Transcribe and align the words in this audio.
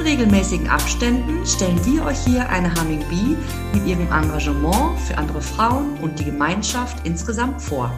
In 0.00 0.06
regelmäßigen 0.06 0.66
Abständen 0.66 1.44
stellen 1.46 1.78
wir 1.84 2.06
euch 2.06 2.18
hier 2.24 2.48
eine 2.48 2.74
Humming 2.74 3.04
Bee 3.10 3.36
mit 3.74 3.86
ihrem 3.86 4.10
Engagement 4.10 4.98
für 4.98 5.18
andere 5.18 5.42
Frauen 5.42 5.98
und 5.98 6.18
die 6.18 6.24
Gemeinschaft 6.24 7.06
insgesamt 7.06 7.60
vor. 7.60 7.92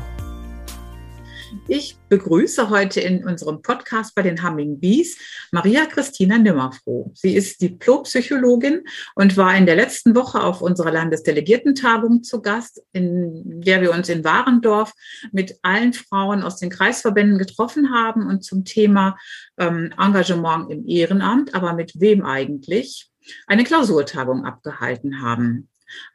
Ich 1.69 1.97
begrüße 2.13 2.69
heute 2.69 3.01
in 3.01 3.25
unserem 3.25 3.63
Podcast 3.63 4.15
bei 4.15 4.21
den 4.21 4.47
Humming 4.47 4.79
Bees 4.79 5.17
Maria 5.51 5.87
Christina 5.87 6.37
Nimmerfroh. 6.37 7.11
Sie 7.15 7.35
ist 7.35 7.63
Diplompsychologin 7.63 8.83
und 9.15 9.39
war 9.39 9.57
in 9.57 9.65
der 9.65 9.77
letzten 9.77 10.15
Woche 10.15 10.43
auf 10.43 10.61
unserer 10.61 10.93
Landesdelegiertentagung 10.93 12.23
zu 12.23 12.43
Gast, 12.43 12.83
in 12.93 13.63
der 13.63 13.81
wir 13.81 13.93
uns 13.93 14.11
in 14.11 14.25
Warendorf 14.25 14.93
mit 15.33 15.59
allen 15.63 15.95
Frauen 15.95 16.43
aus 16.43 16.59
den 16.59 16.69
Kreisverbänden 16.69 17.39
getroffen 17.39 17.95
haben 17.95 18.27
und 18.27 18.45
zum 18.45 18.67
Thema 18.67 19.17
ähm, 19.57 19.95
Engagement 19.99 20.71
im 20.71 20.87
Ehrenamt, 20.87 21.55
aber 21.55 21.73
mit 21.73 21.99
wem 21.99 22.27
eigentlich, 22.27 23.09
eine 23.47 23.65
Klausurtagung 23.65 24.45
abgehalten 24.45 25.23
haben. 25.23 25.71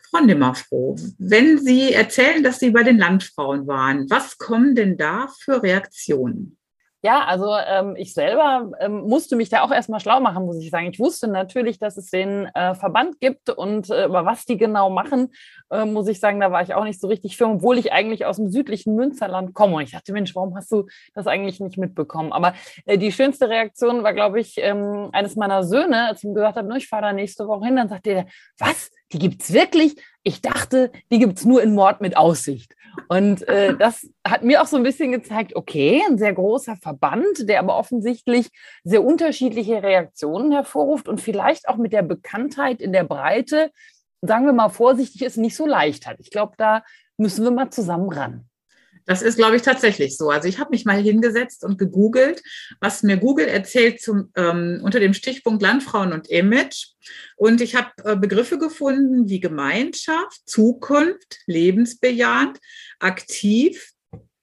Frau 0.09 0.23
Nimmerfroh, 0.23 0.95
wenn 1.17 1.58
Sie 1.58 1.94
erzählen, 1.94 2.44
dass 2.44 2.59
Sie 2.59 2.72
bei 2.72 2.83
den 2.83 2.97
Landfrauen 2.97 3.67
waren, 3.67 4.09
was 4.09 4.38
kommen 4.38 4.75
denn 4.75 4.97
da 4.97 5.27
für 5.39 5.61
Reaktionen? 5.61 6.58
Ja, 7.03 7.25
also 7.25 7.55
ähm, 7.55 7.95
ich 7.95 8.13
selber 8.16 8.72
ähm, 8.80 9.02
musste 9.02 9.35
mich 9.35 9.50
da 9.50 9.61
auch 9.61 9.72
erstmal 9.72 10.00
schlau 10.00 10.19
machen, 10.19 10.45
muss 10.45 10.59
ich 10.59 10.72
sagen. 10.72 10.89
Ich 10.91 11.00
wusste 11.00 11.28
natürlich, 11.28 11.78
dass 11.78 11.95
es 11.95 12.09
den 12.09 12.47
äh, 12.55 12.73
Verband 12.73 13.19
gibt 13.19 13.52
und 13.52 13.89
äh, 13.91 14.05
über 14.05 14.25
was 14.25 14.45
die 14.45 14.58
genau 14.58 14.89
machen, 14.89 15.31
äh, 15.69 15.85
muss 15.85 16.08
ich 16.08 16.19
sagen, 16.19 16.39
da 16.39 16.52
war 16.52 16.63
ich 16.63 16.73
auch 16.73 16.83
nicht 16.83 17.00
so 17.00 17.08
richtig 17.08 17.38
firm, 17.38 17.58
obwohl 17.58 17.78
ich 17.78 17.94
eigentlich 17.94 18.25
aus 18.25 18.38
dem 18.38 18.50
südlichen 18.50 18.95
Münsterland 18.95 19.53
komme. 19.53 19.75
Und 19.75 19.83
ich 19.83 19.91
dachte, 19.91 20.11
Mensch, 20.11 20.35
warum 20.35 20.55
hast 20.55 20.72
du 20.72 20.88
das 21.13 21.28
eigentlich 21.28 21.59
nicht 21.59 21.78
mitbekommen? 21.78 22.33
Aber 22.33 22.55
äh, 22.85 22.97
die 22.97 23.11
schönste 23.11 23.47
Reaktion 23.47 24.02
war, 24.03 24.13
glaube 24.13 24.39
ich, 24.39 24.55
ähm, 24.58 25.09
eines 25.13 25.35
meiner 25.35 25.63
Söhne, 25.63 26.08
als 26.08 26.19
ich 26.19 26.23
ihm 26.25 26.33
gesagt 26.33 26.58
habe, 26.58 26.78
ich 26.78 26.89
fahre 26.89 27.03
da 27.03 27.13
nächste 27.13 27.47
Woche 27.47 27.67
hin, 27.67 27.75
dann 27.75 27.89
sagte 27.89 28.09
er, 28.09 28.25
was? 28.58 28.89
Die 29.13 29.19
gibt's 29.19 29.53
wirklich? 29.53 29.95
Ich 30.23 30.41
dachte, 30.41 30.91
die 31.11 31.19
gibt's 31.19 31.45
nur 31.45 31.61
in 31.63 31.73
Mord 31.73 32.02
mit 32.02 32.17
Aussicht. 32.17 32.75
Und 33.08 33.47
äh, 33.47 33.75
das 33.80 34.09
hat 34.27 34.44
mir 34.44 34.61
auch 34.61 34.67
so 34.67 34.77
ein 34.77 34.83
bisschen 34.83 35.11
gezeigt, 35.11 35.55
okay, 35.55 36.02
ein 36.08 36.17
sehr 36.17 36.33
großer 36.33 36.75
Verband, 36.75 37.47
der 37.47 37.59
aber 37.59 37.78
offensichtlich 37.78 38.50
sehr 38.83 39.03
unterschiedliche 39.03 39.83
Reaktionen 39.83 40.52
hervorruft 40.52 41.08
und 41.08 41.22
vielleicht 41.22 41.67
auch 41.69 41.78
mit 41.78 41.94
der 41.94 42.03
Bekanntheit 42.03 42.81
in 42.81 42.91
der 42.91 43.03
Breite, 43.03 43.72
sagen 44.22 44.45
wir 44.45 44.53
mal 44.53 44.69
vorsichtig, 44.69 45.22
es 45.22 45.38
nicht 45.38 45.55
so 45.55 45.66
leicht 45.66 46.08
hat. 46.08 46.17
Ich 46.19 46.31
glaube, 46.31 46.53
da 46.58 46.83
müssen 47.17 47.44
wir 47.44 47.52
mal 47.52 47.69
zusammen 47.69 48.11
ran. 48.11 48.50
Das 49.08 49.22
ist, 49.22 49.38
glaube 49.38 49.55
ich, 49.55 49.61
tatsächlich 49.61 50.17
so. 50.17 50.30
Also 50.30 50.50
ich 50.50 50.59
habe 50.59 50.72
mich 50.72 50.83
mal 50.83 51.02
hingesetzt 51.02 51.63
und 51.63 51.77
gegoogelt, 51.77 52.44
was 52.81 53.03
mir 53.03 53.16
Google 53.16 53.47
erzählt 53.47 54.02
zum, 54.02 54.31
ähm, 54.36 54.81
unter 54.83 55.00
dem 55.00 55.13
Stichpunkt 55.13 55.61
Landfrauen 55.61 56.11
und 56.11 56.30
Image. 56.30 56.89
Und 57.38 57.61
ich 57.61 57.75
habe 57.75 57.89
äh, 58.03 58.17
Begriffe 58.17 58.59
gefunden 58.59 59.30
wie 59.30 59.39
Gemeinschaft, 59.39 60.41
Zukunft, 60.46 61.40
lebensbejahend, 61.47 62.59
aktiv, 63.00 63.91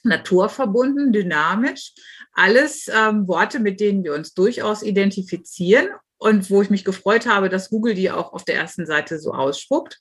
naturverbunden, 0.03 1.13
dynamisch. 1.13 1.93
Alles 2.33 2.89
ähm, 2.89 3.29
Worte, 3.29 3.61
mit 3.61 3.81
denen 3.81 4.03
wir 4.03 4.15
uns 4.15 4.33
durchaus 4.33 4.83
identifizieren 4.83 5.89
und 6.17 6.51
wo 6.51 6.63
ich 6.63 6.71
mich 6.71 6.87
gefreut 6.87 7.27
habe, 7.27 7.51
dass 7.51 7.69
Google 7.69 7.93
die 7.93 8.11
auch 8.11 8.33
auf 8.33 8.47
der 8.47 8.57
ersten 8.57 8.87
Seite 8.87 9.19
so 9.19 9.33
ausspuckt. 9.33 10.01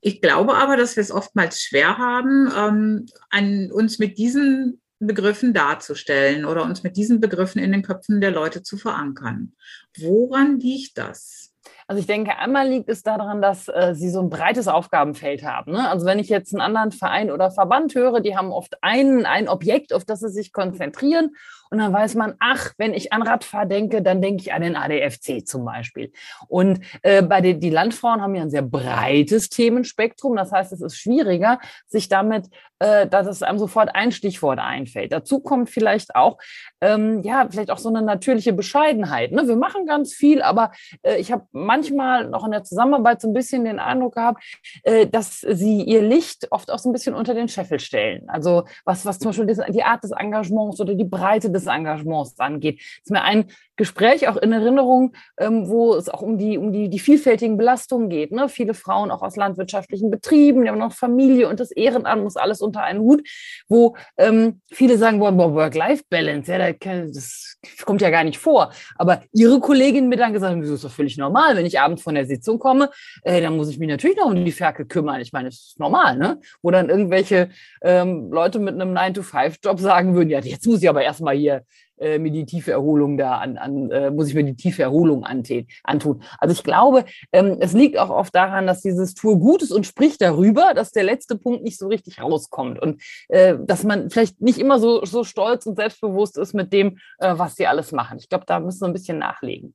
Ich 0.00 0.20
glaube 0.20 0.54
aber, 0.54 0.76
dass 0.76 0.96
wir 0.96 1.02
es 1.02 1.10
oftmals 1.10 1.60
schwer 1.60 1.98
haben, 1.98 2.52
ähm, 2.56 3.06
an, 3.30 3.70
uns 3.72 3.98
mit 3.98 4.18
diesen 4.18 4.80
Begriffen 5.00 5.54
darzustellen 5.54 6.44
oder 6.44 6.64
uns 6.64 6.82
mit 6.82 6.96
diesen 6.96 7.20
Begriffen 7.20 7.60
in 7.62 7.72
den 7.72 7.82
Köpfen 7.82 8.20
der 8.20 8.32
Leute 8.32 8.62
zu 8.62 8.76
verankern. 8.76 9.52
Woran 9.96 10.58
liegt 10.58 10.98
das? 10.98 11.54
Also 11.86 12.00
ich 12.00 12.06
denke, 12.06 12.36
einmal 12.36 12.68
liegt 12.68 12.88
es 12.90 13.02
daran, 13.02 13.40
dass 13.40 13.68
äh, 13.68 13.94
sie 13.94 14.10
so 14.10 14.20
ein 14.20 14.28
breites 14.28 14.68
Aufgabenfeld 14.68 15.42
haben. 15.42 15.72
Ne? 15.72 15.88
Also 15.88 16.04
wenn 16.04 16.18
ich 16.18 16.28
jetzt 16.28 16.52
einen 16.52 16.60
anderen 16.60 16.92
Verein 16.92 17.30
oder 17.30 17.50
Verband 17.50 17.94
höre, 17.94 18.20
die 18.20 18.36
haben 18.36 18.52
oft 18.52 18.76
ein, 18.82 19.24
ein 19.24 19.48
Objekt, 19.48 19.94
auf 19.94 20.04
das 20.04 20.20
sie 20.20 20.28
sich 20.28 20.52
konzentrieren. 20.52 21.30
Und 21.70 21.78
dann 21.78 21.92
weiß 21.92 22.14
man, 22.14 22.34
ach, 22.38 22.72
wenn 22.78 22.94
ich 22.94 23.12
an 23.12 23.22
Radfahr 23.22 23.66
denke, 23.66 24.02
dann 24.02 24.22
denke 24.22 24.42
ich 24.42 24.52
an 24.52 24.62
den 24.62 24.76
ADFC 24.76 25.46
zum 25.46 25.64
Beispiel. 25.64 26.12
Und 26.48 26.80
äh, 27.02 27.22
bei 27.22 27.40
den 27.40 27.60
die 27.60 27.70
Landfrauen 27.70 28.20
haben 28.20 28.34
ja 28.34 28.42
ein 28.42 28.50
sehr 28.50 28.62
breites 28.62 29.48
Themenspektrum. 29.48 30.36
Das 30.36 30.52
heißt, 30.52 30.72
es 30.72 30.80
ist 30.80 30.98
schwieriger, 30.98 31.58
sich 31.86 32.08
damit, 32.08 32.48
äh, 32.78 33.06
dass 33.06 33.26
es 33.26 33.42
einem 33.42 33.58
sofort 33.58 33.94
ein 33.94 34.12
Stichwort 34.12 34.58
einfällt. 34.58 35.12
Dazu 35.12 35.40
kommt 35.40 35.70
vielleicht 35.70 36.14
auch, 36.14 36.38
ähm, 36.80 37.22
ja, 37.22 37.46
vielleicht 37.50 37.70
auch 37.70 37.78
so 37.78 37.88
eine 37.88 38.02
natürliche 38.02 38.52
Bescheidenheit. 38.52 39.32
Ne? 39.32 39.48
Wir 39.48 39.56
machen 39.56 39.86
ganz 39.86 40.14
viel, 40.14 40.42
aber 40.42 40.70
äh, 41.02 41.16
ich 41.16 41.32
habe 41.32 41.44
manchmal 41.52 42.28
noch 42.28 42.44
in 42.44 42.52
der 42.52 42.64
Zusammenarbeit 42.64 43.20
so 43.20 43.28
ein 43.28 43.34
bisschen 43.34 43.64
den 43.64 43.78
Eindruck 43.78 44.14
gehabt, 44.14 44.42
äh, 44.84 45.06
dass 45.06 45.40
sie 45.40 45.82
ihr 45.82 46.02
Licht 46.02 46.52
oft 46.52 46.70
auch 46.70 46.78
so 46.78 46.88
ein 46.88 46.92
bisschen 46.92 47.14
unter 47.14 47.34
den 47.34 47.48
Scheffel 47.48 47.80
stellen. 47.80 48.28
Also 48.28 48.64
was, 48.84 49.04
was 49.04 49.18
zum 49.18 49.30
Beispiel 49.30 49.46
die 49.46 49.82
Art 49.82 50.04
des 50.04 50.12
Engagements 50.12 50.80
oder 50.80 50.94
die 50.94 51.04
Breite 51.04 51.50
des 51.50 51.57
Engagements 51.66 52.38
angeht. 52.38 52.78
Das 52.78 53.04
ist 53.04 53.10
mir 53.10 53.22
ein 53.22 53.46
Gespräch 53.76 54.28
auch 54.28 54.36
in 54.36 54.52
Erinnerung, 54.52 55.14
ähm, 55.38 55.68
wo 55.68 55.94
es 55.94 56.08
auch 56.08 56.20
um 56.20 56.36
die, 56.36 56.58
um 56.58 56.72
die, 56.72 56.88
die 56.88 56.98
vielfältigen 56.98 57.56
Belastungen 57.56 58.10
geht. 58.10 58.32
Ne? 58.32 58.48
Viele 58.48 58.74
Frauen 58.74 59.10
auch 59.10 59.22
aus 59.22 59.36
landwirtschaftlichen 59.36 60.10
Betrieben, 60.10 60.62
die 60.62 60.68
haben 60.68 60.78
noch 60.78 60.92
Familie 60.92 61.48
und 61.48 61.60
das 61.60 61.70
Ehrenamt 61.70 62.24
muss 62.24 62.36
alles 62.36 62.60
unter 62.60 62.82
einen 62.82 63.00
Hut, 63.00 63.22
wo 63.68 63.96
ähm, 64.18 64.60
viele 64.70 64.98
sagen, 64.98 65.20
boah, 65.20 65.32
Work-Life-Balance, 65.54 66.52
ja, 66.52 66.72
das 67.06 67.56
kommt 67.84 68.02
ja 68.02 68.10
gar 68.10 68.24
nicht 68.24 68.38
vor. 68.38 68.72
Aber 68.96 69.22
ihre 69.32 69.60
Kollegin 69.60 70.08
mir 70.08 70.16
dann 70.16 70.32
gesagt 70.32 70.52
haben, 70.52 70.60
das 70.60 70.70
ist 70.70 70.84
doch 70.84 70.90
völlig 70.90 71.16
normal, 71.16 71.56
wenn 71.56 71.66
ich 71.66 71.80
abends 71.80 72.02
von 72.02 72.14
der 72.14 72.26
Sitzung 72.26 72.58
komme, 72.58 72.90
äh, 73.22 73.40
dann 73.40 73.56
muss 73.56 73.70
ich 73.70 73.78
mich 73.78 73.88
natürlich 73.88 74.16
noch 74.16 74.26
um 74.26 74.44
die 74.44 74.52
Ferkel 74.52 74.86
kümmern. 74.86 75.20
Ich 75.20 75.32
meine, 75.32 75.48
das 75.48 75.56
ist 75.56 75.80
normal, 75.80 76.16
ne? 76.18 76.40
Wo 76.62 76.70
dann 76.70 76.88
irgendwelche 76.88 77.50
ähm, 77.82 78.30
Leute 78.32 78.58
mit 78.58 78.74
einem 78.74 78.96
9-to-5-Job 78.96 79.78
sagen 79.78 80.14
würden, 80.14 80.30
ja, 80.30 80.40
jetzt 80.40 80.66
muss 80.66 80.82
ich 80.82 80.88
aber 80.88 81.02
erstmal 81.02 81.36
hier 81.36 81.47
äh, 81.98 82.18
mir 82.18 82.30
die 82.30 82.46
tiefe 82.46 82.72
Erholung 82.72 83.16
da 83.18 83.38
an, 83.38 83.56
an 83.56 83.90
äh, 83.90 84.10
muss 84.10 84.28
ich 84.28 84.34
mir 84.34 84.44
die 84.44 84.56
tiefe 84.56 84.82
Erholung 84.82 85.24
antun. 85.24 86.22
Also 86.38 86.52
ich 86.52 86.62
glaube, 86.62 87.04
ähm, 87.32 87.58
es 87.60 87.72
liegt 87.72 87.98
auch 87.98 88.10
oft 88.10 88.34
daran, 88.34 88.66
dass 88.66 88.82
dieses 88.82 89.14
Tour 89.14 89.38
gut 89.38 89.62
ist 89.62 89.72
und 89.72 89.86
spricht 89.86 90.20
darüber, 90.20 90.74
dass 90.74 90.92
der 90.92 91.04
letzte 91.04 91.36
Punkt 91.36 91.62
nicht 91.62 91.78
so 91.78 91.88
richtig 91.88 92.20
rauskommt 92.20 92.80
und 92.80 93.02
äh, 93.28 93.56
dass 93.60 93.84
man 93.84 94.10
vielleicht 94.10 94.40
nicht 94.40 94.58
immer 94.58 94.78
so, 94.78 95.04
so 95.04 95.24
stolz 95.24 95.66
und 95.66 95.76
selbstbewusst 95.76 96.38
ist 96.38 96.54
mit 96.54 96.72
dem, 96.72 96.98
äh, 97.18 97.34
was 97.36 97.56
sie 97.56 97.66
alles 97.66 97.92
machen. 97.92 98.18
Ich 98.18 98.28
glaube, 98.28 98.44
da 98.46 98.60
müssen 98.60 98.82
wir 98.82 98.88
ein 98.88 98.92
bisschen 98.92 99.18
nachlegen. 99.18 99.74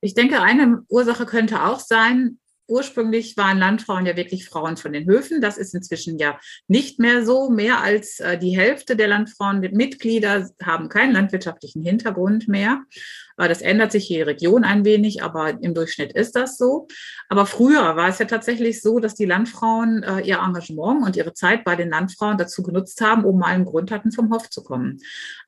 Ich 0.00 0.14
denke, 0.14 0.40
eine 0.40 0.82
Ursache 0.88 1.26
könnte 1.26 1.64
auch 1.64 1.78
sein, 1.78 2.38
ursprünglich 2.70 3.36
waren 3.36 3.58
Landfrauen 3.58 4.06
ja 4.06 4.16
wirklich 4.16 4.46
Frauen 4.46 4.76
von 4.76 4.92
den 4.92 5.06
Höfen. 5.06 5.40
Das 5.40 5.58
ist 5.58 5.74
inzwischen 5.74 6.18
ja 6.18 6.38
nicht 6.68 6.98
mehr 6.98 7.24
so. 7.24 7.50
Mehr 7.50 7.82
als 7.82 8.20
äh, 8.20 8.38
die 8.38 8.56
Hälfte 8.56 8.96
der 8.96 9.08
Landfrauenmitglieder 9.08 10.50
haben 10.62 10.88
keinen 10.88 11.12
landwirtschaftlichen 11.12 11.82
Hintergrund 11.82 12.48
mehr. 12.48 12.82
Das 13.48 13.62
ändert 13.62 13.92
sich 13.92 14.08
je 14.08 14.22
Region 14.22 14.64
ein 14.64 14.84
wenig, 14.84 15.22
aber 15.22 15.62
im 15.62 15.74
Durchschnitt 15.74 16.12
ist 16.12 16.36
das 16.36 16.56
so. 16.56 16.86
Aber 17.28 17.46
früher 17.46 17.96
war 17.96 18.08
es 18.08 18.18
ja 18.18 18.26
tatsächlich 18.26 18.82
so, 18.82 18.98
dass 18.98 19.14
die 19.14 19.24
Landfrauen 19.24 20.02
äh, 20.02 20.20
ihr 20.20 20.38
Engagement 20.38 21.04
und 21.04 21.16
ihre 21.16 21.32
Zeit 21.32 21.64
bei 21.64 21.76
den 21.76 21.90
Landfrauen 21.90 22.38
dazu 22.38 22.62
genutzt 22.62 23.00
haben, 23.00 23.24
um 23.24 23.38
mal 23.38 23.46
einen 23.46 23.64
Grund 23.64 23.90
hatten, 23.90 24.12
vom 24.12 24.32
Hof 24.32 24.50
zu 24.50 24.62
kommen. 24.62 24.98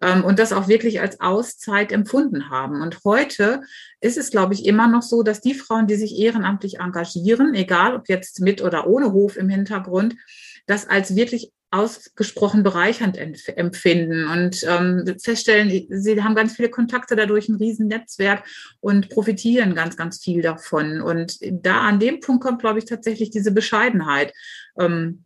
Ähm, 0.00 0.24
und 0.24 0.38
das 0.38 0.52
auch 0.52 0.68
wirklich 0.68 1.00
als 1.00 1.20
Auszeit 1.20 1.92
empfunden 1.92 2.50
haben. 2.50 2.82
Und 2.82 2.98
heute 3.04 3.62
ist 4.00 4.18
es, 4.18 4.30
glaube 4.30 4.54
ich, 4.54 4.66
immer 4.66 4.88
noch 4.88 5.02
so, 5.02 5.22
dass 5.22 5.40
die 5.40 5.54
Frauen, 5.54 5.86
die 5.86 5.96
sich 5.96 6.18
ehrenamtlich 6.18 6.80
engagieren, 6.80 7.54
egal 7.54 7.94
ob 7.94 8.08
jetzt 8.08 8.40
mit 8.40 8.62
oder 8.62 8.86
ohne 8.86 9.12
Hof 9.12 9.36
im 9.36 9.48
Hintergrund, 9.48 10.16
das 10.66 10.88
als 10.88 11.16
wirklich 11.16 11.52
ausgesprochen 11.72 12.62
bereichernd 12.62 13.16
empfinden 13.16 14.28
und 14.28 14.62
ähm, 14.68 15.16
feststellen, 15.18 15.86
sie 15.88 16.22
haben 16.22 16.34
ganz 16.34 16.54
viele 16.54 16.68
Kontakte 16.68 17.16
dadurch, 17.16 17.48
ein 17.48 17.56
Riesennetzwerk 17.56 18.44
und 18.80 19.08
profitieren 19.08 19.74
ganz, 19.74 19.96
ganz 19.96 20.22
viel 20.22 20.42
davon. 20.42 21.00
Und 21.00 21.38
da 21.40 21.80
an 21.80 21.98
dem 21.98 22.20
Punkt 22.20 22.44
kommt, 22.44 22.60
glaube 22.60 22.78
ich, 22.78 22.84
tatsächlich 22.84 23.30
diese 23.30 23.52
Bescheidenheit. 23.52 24.34
Ähm, 24.78 25.24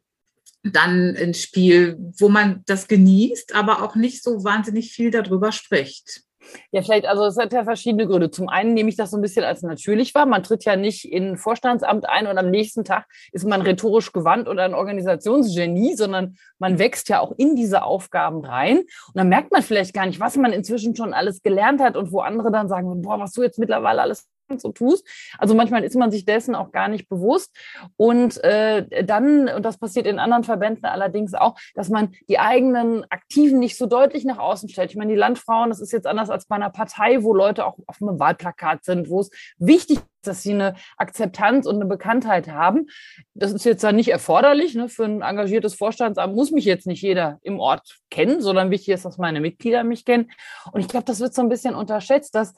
dann 0.73 1.15
ins 1.15 1.41
Spiel, 1.41 1.97
wo 2.19 2.29
man 2.29 2.63
das 2.67 2.89
genießt, 2.89 3.55
aber 3.55 3.83
auch 3.83 3.95
nicht 3.95 4.25
so 4.25 4.43
wahnsinnig 4.43 4.91
viel 4.91 5.13
darüber 5.13 5.53
spricht. 5.53 6.26
Ja, 6.71 6.83
vielleicht, 6.83 7.07
also 7.07 7.25
es 7.25 7.37
hat 7.37 7.53
ja 7.53 7.65
verschiedene 7.65 8.07
Gründe. 8.07 8.31
Zum 8.31 8.49
einen 8.49 8.75
nehme 8.75 8.89
ich 8.89 8.97
das 8.97 9.11
so 9.11 9.17
ein 9.17 9.23
bisschen 9.23 9.45
als 9.45 9.63
natürlich 9.63 10.15
wahr. 10.15 10.27
Man 10.27 10.43
tritt 10.43 10.65
ja 10.65 10.77
nicht 10.77 11.11
in 11.11 11.37
Vorstandsamt 11.37 12.09
ein 12.09 12.27
und 12.27 12.39
am 12.39 12.51
nächsten 12.51 12.85
Tag 12.85 13.07
ist 13.33 13.47
man 13.47 13.63
rhetorisch 13.63 14.13
gewandt 14.13 14.49
und 14.49 14.59
ein 14.59 14.75
Organisationsgenie, 14.75 15.95
sondern 15.95 16.37
man 16.59 16.79
wächst 16.79 17.09
ja 17.09 17.21
auch 17.21 17.33
in 17.37 17.57
diese 17.57 17.83
Aufgaben 17.83 18.45
rein. 18.45 18.79
Und 18.79 19.15
dann 19.15 19.29
merkt 19.29 19.53
man 19.53 19.63
vielleicht 19.63 19.95
gar 19.95 20.07
nicht, 20.07 20.21
was 20.21 20.37
man 20.37 20.53
inzwischen 20.53 20.97
schon 20.97 21.15
alles 21.15 21.43
gelernt 21.43 21.81
hat 21.81 21.97
und 21.97 22.13
wo 22.13 22.21
andere 22.21 22.51
dann 22.51 22.69
sagen, 22.69 23.03
boah, 23.03 23.19
was 23.19 23.33
du 23.33 23.43
jetzt 23.43 23.59
mittlerweile 23.59 24.03
alles 24.03 24.29
so 24.57 24.73
tust. 24.73 25.07
Also 25.39 25.55
manchmal 25.55 25.85
ist 25.85 25.97
man 25.97 26.11
sich 26.11 26.25
dessen 26.25 26.55
auch 26.55 26.73
gar 26.73 26.89
nicht 26.89 27.09
bewusst. 27.09 27.57
Und 27.97 28.43
äh, 28.45 29.05
dann, 29.05 29.49
und 29.49 29.65
das 29.65 29.79
passiert 29.79 30.07
in 30.07 30.19
anderen 30.19 30.45
Verbänden 30.45 30.85
allerdings 30.85 31.35
auch, 31.35 31.59
dass 31.75 31.89
man 31.89 32.13
die 32.29 32.39
eigenen 32.39 33.05
Aktiven 33.11 33.59
nicht 33.59 33.77
so 33.77 33.87
deutlich 33.87 34.25
nach 34.25 34.39
außen 34.39 34.69
stellt. 34.69 34.91
Ich 34.91 34.97
meine, 34.97 35.13
die 35.13 35.19
Landfrauen, 35.19 35.71
das 35.71 35.81
ist 35.81 35.93
jetzt 35.93 36.07
anders 36.07 36.31
als 36.31 36.47
bei 36.47 36.57
einer 36.57 36.71
Partei, 36.71 37.23
wo 37.23 37.35
Leute 37.35 37.67
auch 37.67 37.79
auf 37.87 38.01
einem 38.01 38.19
Wahlplakat 38.19 38.85
sind, 38.85 39.11
wo 39.11 39.21
es 39.21 39.31
wichtig 39.59 39.99
ist, 39.99 40.07
dass 40.27 40.43
sie 40.43 40.53
eine 40.53 40.75
Akzeptanz 40.97 41.67
und 41.67 41.77
eine 41.77 41.87
Bekanntheit 41.87 42.49
haben. 42.49 42.87
Das 43.35 43.53
ist 43.53 43.65
jetzt 43.65 43.85
dann 43.85 43.97
nicht 43.97 44.09
erforderlich. 44.09 44.75
Ne? 44.75 44.89
Für 44.89 45.05
ein 45.05 45.23
engagiertes 45.23 45.75
Vorstandsamt 45.75 46.35
muss 46.35 46.51
mich 46.51 46.65
jetzt 46.65 46.87
nicht 46.87 47.03
jeder 47.03 47.39
im 47.43 47.61
Ort 47.61 47.99
kennen, 48.11 48.41
sondern 48.41 48.71
wichtig 48.71 48.95
ist, 48.95 49.05
dass 49.05 49.19
meine 49.19 49.41
Mitglieder 49.41 49.85
mich 49.85 50.05
kennen. 50.05 50.31
Und 50.73 50.81
ich 50.81 50.89
glaube, 50.89 51.07
das 51.07 51.21
wird 51.21 51.35
so 51.35 51.43
ein 51.43 51.49
bisschen 51.49 51.75
unterschätzt, 51.75 52.35
dass 52.35 52.55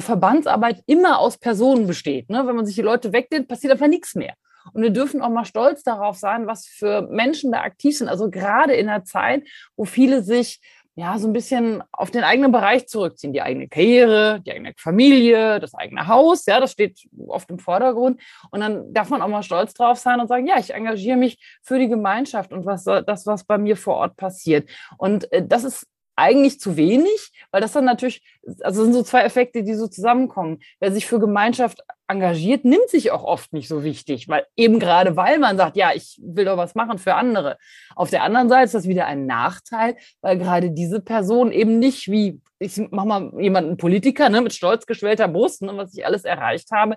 Verbandsarbeit 0.00 0.82
immer 0.86 1.18
aus 1.18 1.38
Personen 1.38 1.86
besteht. 1.86 2.30
Ne? 2.30 2.46
Wenn 2.46 2.56
man 2.56 2.66
sich 2.66 2.74
die 2.74 2.82
Leute 2.82 3.12
wegnimmt, 3.12 3.48
passiert 3.48 3.72
einfach 3.72 3.88
nichts 3.88 4.14
mehr. 4.14 4.34
Und 4.72 4.82
wir 4.82 4.90
dürfen 4.90 5.22
auch 5.22 5.28
mal 5.28 5.44
stolz 5.44 5.82
darauf 5.82 6.16
sein, 6.16 6.46
was 6.46 6.66
für 6.66 7.02
Menschen 7.10 7.52
da 7.52 7.60
aktiv 7.60 7.98
sind. 7.98 8.08
Also 8.08 8.30
gerade 8.30 8.74
in 8.74 8.88
einer 8.88 9.04
Zeit, 9.04 9.46
wo 9.76 9.84
viele 9.84 10.22
sich 10.22 10.60
ja 10.94 11.18
so 11.18 11.26
ein 11.26 11.32
bisschen 11.32 11.82
auf 11.90 12.10
den 12.10 12.22
eigenen 12.22 12.52
Bereich 12.52 12.86
zurückziehen, 12.86 13.32
die 13.32 13.40
eigene 13.40 13.68
Karriere, 13.68 14.40
die 14.44 14.52
eigene 14.52 14.74
Familie, 14.76 15.58
das 15.58 15.74
eigene 15.74 16.06
Haus, 16.06 16.44
ja, 16.44 16.60
das 16.60 16.72
steht 16.72 17.08
oft 17.26 17.50
im 17.50 17.58
Vordergrund. 17.58 18.20
Und 18.50 18.60
dann 18.60 18.92
darf 18.92 19.08
man 19.08 19.22
auch 19.22 19.28
mal 19.28 19.42
stolz 19.42 19.72
drauf 19.72 19.98
sein 19.98 20.20
und 20.20 20.28
sagen, 20.28 20.46
ja, 20.46 20.58
ich 20.58 20.74
engagiere 20.74 21.16
mich 21.16 21.38
für 21.62 21.78
die 21.78 21.88
Gemeinschaft 21.88 22.52
und 22.52 22.66
was 22.66 22.84
das, 22.84 23.26
was 23.26 23.44
bei 23.44 23.56
mir 23.56 23.76
vor 23.76 23.96
Ort 23.96 24.16
passiert. 24.16 24.68
Und 24.98 25.32
äh, 25.32 25.46
das 25.46 25.64
ist 25.64 25.86
eigentlich 26.22 26.60
zu 26.60 26.76
wenig, 26.76 27.32
weil 27.50 27.60
das 27.60 27.72
dann 27.72 27.84
natürlich, 27.84 28.22
also 28.62 28.84
sind 28.84 28.94
so 28.94 29.02
zwei 29.02 29.22
Effekte, 29.22 29.62
die 29.62 29.74
so 29.74 29.88
zusammenkommen. 29.88 30.60
Wer 30.80 30.92
sich 30.92 31.06
für 31.06 31.18
Gemeinschaft 31.18 31.80
engagiert, 32.06 32.64
nimmt 32.64 32.88
sich 32.88 33.10
auch 33.10 33.24
oft 33.24 33.52
nicht 33.52 33.68
so 33.68 33.82
wichtig, 33.82 34.28
weil 34.28 34.46
eben 34.56 34.78
gerade 34.78 35.16
weil 35.16 35.38
man 35.38 35.56
sagt, 35.56 35.76
ja, 35.76 35.90
ich 35.94 36.20
will 36.22 36.44
doch 36.44 36.56
was 36.56 36.74
machen 36.74 36.98
für 36.98 37.14
andere. 37.14 37.58
Auf 37.96 38.10
der 38.10 38.22
anderen 38.22 38.48
Seite 38.48 38.64
ist 38.64 38.74
das 38.74 38.88
wieder 38.88 39.06
ein 39.06 39.26
Nachteil, 39.26 39.96
weil 40.20 40.38
gerade 40.38 40.70
diese 40.70 41.00
Person 41.00 41.50
eben 41.50 41.78
nicht 41.78 42.10
wie, 42.10 42.40
ich 42.58 42.80
mach 42.90 43.04
mal 43.04 43.32
jemanden 43.40 43.76
Politiker, 43.76 44.28
ne, 44.28 44.40
mit 44.40 44.52
stolz 44.52 44.86
geschwellter 44.86 45.28
Brust, 45.28 45.62
ne, 45.62 45.72
was 45.76 45.94
ich 45.96 46.06
alles 46.06 46.24
erreicht 46.24 46.70
habe, 46.70 46.96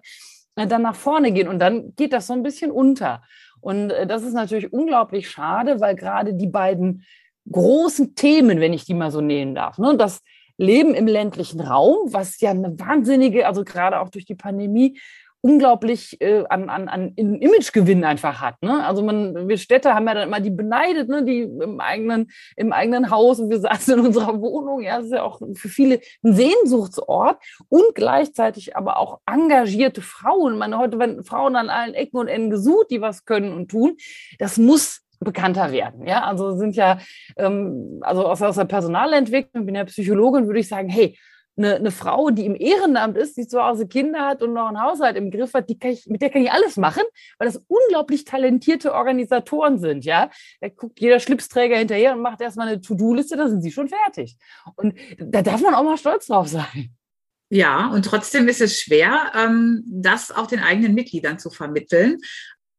äh, 0.55 0.67
dann 0.67 0.83
nach 0.83 0.95
vorne 0.95 1.31
gehen 1.31 1.47
und 1.47 1.59
dann 1.59 1.95
geht 1.95 2.13
das 2.13 2.27
so 2.27 2.33
ein 2.33 2.43
bisschen 2.43 2.71
unter. 2.71 3.23
Und 3.61 3.89
äh, 3.89 4.05
das 4.05 4.23
ist 4.23 4.33
natürlich 4.33 4.71
unglaublich 4.71 5.29
schade, 5.29 5.79
weil 5.79 5.95
gerade 5.95 6.33
die 6.35 6.47
beiden 6.47 7.03
großen 7.51 8.15
Themen, 8.15 8.59
wenn 8.59 8.73
ich 8.73 8.85
die 8.85 8.93
mal 8.93 9.11
so 9.11 9.21
nehmen 9.21 9.55
darf. 9.55 9.77
Ne? 9.77 9.95
Das 9.97 10.21
Leben 10.57 10.93
im 10.93 11.07
ländlichen 11.07 11.61
Raum, 11.61 12.13
was 12.13 12.39
ja 12.39 12.51
eine 12.51 12.79
wahnsinnige, 12.79 13.45
also 13.47 13.63
gerade 13.63 13.99
auch 13.99 14.09
durch 14.09 14.25
die 14.25 14.35
Pandemie, 14.35 14.99
unglaublich 15.45 16.19
äh, 16.21 16.43
an, 16.49 16.69
an, 16.69 16.87
an 16.87 17.13
Imagegewinn 17.13 18.03
einfach 18.03 18.41
hat. 18.41 18.63
Ne? 18.63 18.83
Also 18.83 19.03
man, 19.03 19.47
wir 19.47 19.59
Städte 19.59 19.93
haben 19.93 20.07
ja 20.07 20.15
dann 20.15 20.27
immer 20.27 20.39
die 20.39 20.49
beneidet, 20.49 21.07
ne? 21.07 21.23
die 21.23 21.41
im 21.41 21.79
eigenen, 21.79 22.31
im 22.55 22.73
eigenen 22.73 23.11
Haus 23.11 23.39
und 23.39 23.51
wir 23.51 23.59
saßen 23.59 23.99
in 23.99 24.05
unserer 24.07 24.41
Wohnung. 24.41 24.81
Ja, 24.81 24.97
das 24.97 25.05
ist 25.05 25.13
ja 25.13 25.21
auch 25.21 25.39
für 25.53 25.69
viele 25.69 25.99
ein 26.23 26.33
Sehnsuchtsort 26.33 27.37
und 27.69 27.93
gleichzeitig 27.93 28.75
aber 28.75 28.97
auch 28.97 29.19
engagierte 29.27 30.01
Frauen. 30.01 30.57
Man 30.57 30.75
heute 30.75 30.97
werden 30.97 31.23
Frauen 31.23 31.55
an 31.55 31.69
allen 31.69 31.93
Ecken 31.93 32.17
und 32.17 32.27
Enden 32.27 32.49
gesucht, 32.49 32.87
die 32.89 33.01
was 33.01 33.25
können 33.25 33.53
und 33.53 33.69
tun. 33.69 33.97
Das 34.39 34.57
muss 34.57 35.04
bekannter 35.25 35.73
werden. 35.73 36.07
Ja, 36.07 36.23
also 36.23 36.55
sind 36.55 36.77
ja, 36.77 36.99
ähm, 37.35 37.99
also 38.01 38.25
aus, 38.25 38.41
aus 38.41 38.55
der 38.55 38.63
Personalentwicklung, 38.63 39.65
bin 39.65 39.75
ja 39.75 39.83
Psychologin, 39.83 40.47
würde 40.47 40.61
ich 40.61 40.69
sagen, 40.69 40.87
hey, 40.87 41.17
eine, 41.57 41.75
eine 41.75 41.91
Frau, 41.91 42.29
die 42.29 42.45
im 42.45 42.55
Ehrenamt 42.55 43.17
ist, 43.17 43.37
die 43.37 43.47
zu 43.47 43.61
Hause 43.61 43.87
Kinder 43.87 44.25
hat 44.25 44.41
und 44.41 44.53
noch 44.53 44.67
einen 44.67 44.81
Haushalt 44.81 45.15
im 45.15 45.31
Griff 45.31 45.53
hat, 45.53 45.69
die 45.69 45.79
kann 45.79 45.91
ich, 45.91 46.05
mit 46.07 46.21
der 46.21 46.29
kann 46.29 46.41
ich 46.41 46.51
alles 46.51 46.77
machen, 46.77 47.03
weil 47.37 47.47
das 47.47 47.63
unglaublich 47.67 48.25
talentierte 48.25 48.93
Organisatoren 48.93 49.79
sind, 49.79 50.05
ja. 50.05 50.29
Da 50.61 50.69
guckt 50.69 50.99
jeder 50.99 51.19
Schlipsträger 51.19 51.77
hinterher 51.77 52.13
und 52.13 52.21
macht 52.21 52.41
erstmal 52.41 52.67
eine 52.67 52.81
To-Do-Liste, 52.81 53.37
da 53.37 53.47
sind 53.47 53.61
sie 53.61 53.71
schon 53.71 53.87
fertig. 53.87 54.37
Und 54.75 54.95
da 55.17 55.41
darf 55.41 55.61
man 55.61 55.75
auch 55.75 55.83
mal 55.83 55.97
stolz 55.97 56.27
drauf 56.27 56.47
sein. 56.47 56.95
Ja, 57.49 57.89
und 57.89 58.03
trotzdem 58.03 58.47
ist 58.47 58.59
es 58.59 58.81
schwer, 58.81 59.31
ähm, 59.35 59.83
das 59.85 60.31
auch 60.31 60.47
den 60.47 60.59
eigenen 60.59 60.95
Mitgliedern 60.95 61.37
zu 61.37 61.51
vermitteln 61.51 62.17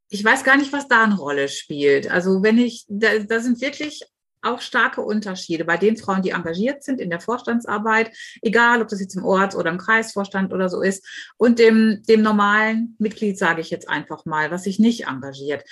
ich 0.08 0.25
weiß 0.25 0.44
gar 0.44 0.56
nicht, 0.56 0.73
was 0.73 0.88
da 0.88 1.05
eine 1.05 1.17
Rolle 1.17 1.49
spielt. 1.49 2.11
Also 2.11 2.43
wenn 2.43 2.58
ich, 2.58 2.85
da, 2.88 3.19
da 3.19 3.41
sind 3.41 3.61
wirklich 3.61 4.03
auch 4.43 4.61
starke 4.61 5.00
Unterschiede 5.00 5.64
bei 5.64 5.76
den 5.76 5.97
Frauen, 5.97 6.23
die 6.23 6.31
engagiert 6.31 6.85
sind 6.85 7.00
in 7.00 7.11
der 7.11 7.20
Vorstandsarbeit, 7.20 8.17
egal 8.43 8.81
ob 8.81 8.88
das 8.88 9.00
jetzt 9.00 9.17
im 9.17 9.25
Orts- 9.25 9.56
oder 9.56 9.70
im 9.70 9.79
Kreisvorstand 9.79 10.53
oder 10.53 10.69
so 10.69 10.82
ist, 10.82 11.05
und 11.37 11.58
dem, 11.58 12.03
dem 12.08 12.23
normalen 12.23 12.94
Mitglied, 12.99 13.38
sage 13.38 13.61
ich 13.61 13.70
jetzt 13.70 13.88
einfach 13.88 14.25
mal, 14.25 14.50
was 14.50 14.64
sich 14.64 14.79
nicht 14.79 15.06
engagiert 15.08 15.64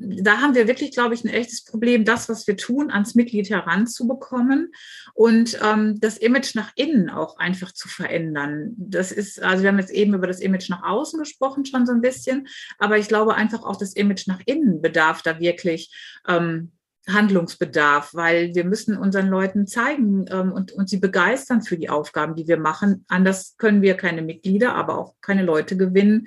da 0.00 0.38
haben 0.38 0.54
wir 0.54 0.66
wirklich, 0.66 0.92
glaube 0.92 1.14
ich, 1.14 1.24
ein 1.24 1.28
echtes 1.28 1.62
Problem, 1.62 2.04
das, 2.04 2.28
was 2.28 2.46
wir 2.46 2.56
tun, 2.56 2.90
ans 2.90 3.14
Mitglied 3.14 3.50
heranzubekommen 3.50 4.72
und 5.12 5.58
ähm, 5.62 6.00
das 6.00 6.16
Image 6.16 6.54
nach 6.54 6.72
innen 6.74 7.10
auch 7.10 7.36
einfach 7.36 7.72
zu 7.72 7.86
verändern. 7.86 8.72
Das 8.78 9.12
ist, 9.12 9.42
also 9.42 9.62
wir 9.62 9.68
haben 9.68 9.78
jetzt 9.78 9.92
eben 9.92 10.14
über 10.14 10.26
das 10.26 10.40
Image 10.40 10.70
nach 10.70 10.82
außen 10.82 11.18
gesprochen, 11.18 11.66
schon 11.66 11.86
so 11.86 11.92
ein 11.92 12.00
bisschen, 12.00 12.48
aber 12.78 12.96
ich 12.96 13.08
glaube 13.08 13.34
einfach 13.34 13.62
auch 13.62 13.76
das 13.76 13.92
Image 13.92 14.26
nach 14.26 14.40
innen 14.46 14.80
bedarf 14.80 15.20
da 15.20 15.38
wirklich 15.38 15.94
ähm, 16.26 16.72
Handlungsbedarf, 17.12 18.14
weil 18.14 18.54
wir 18.54 18.64
müssen 18.64 18.96
unseren 18.96 19.28
Leuten 19.28 19.66
zeigen 19.66 20.26
ähm, 20.30 20.52
und, 20.52 20.72
und 20.72 20.88
sie 20.88 20.98
begeistern 20.98 21.62
für 21.62 21.76
die 21.76 21.90
Aufgaben, 21.90 22.34
die 22.34 22.48
wir 22.48 22.58
machen. 22.58 23.04
Anders 23.08 23.56
können 23.56 23.82
wir 23.82 23.94
keine 23.94 24.22
Mitglieder, 24.22 24.74
aber 24.74 24.98
auch 24.98 25.14
keine 25.20 25.42
Leute 25.42 25.76
gewinnen, 25.76 26.26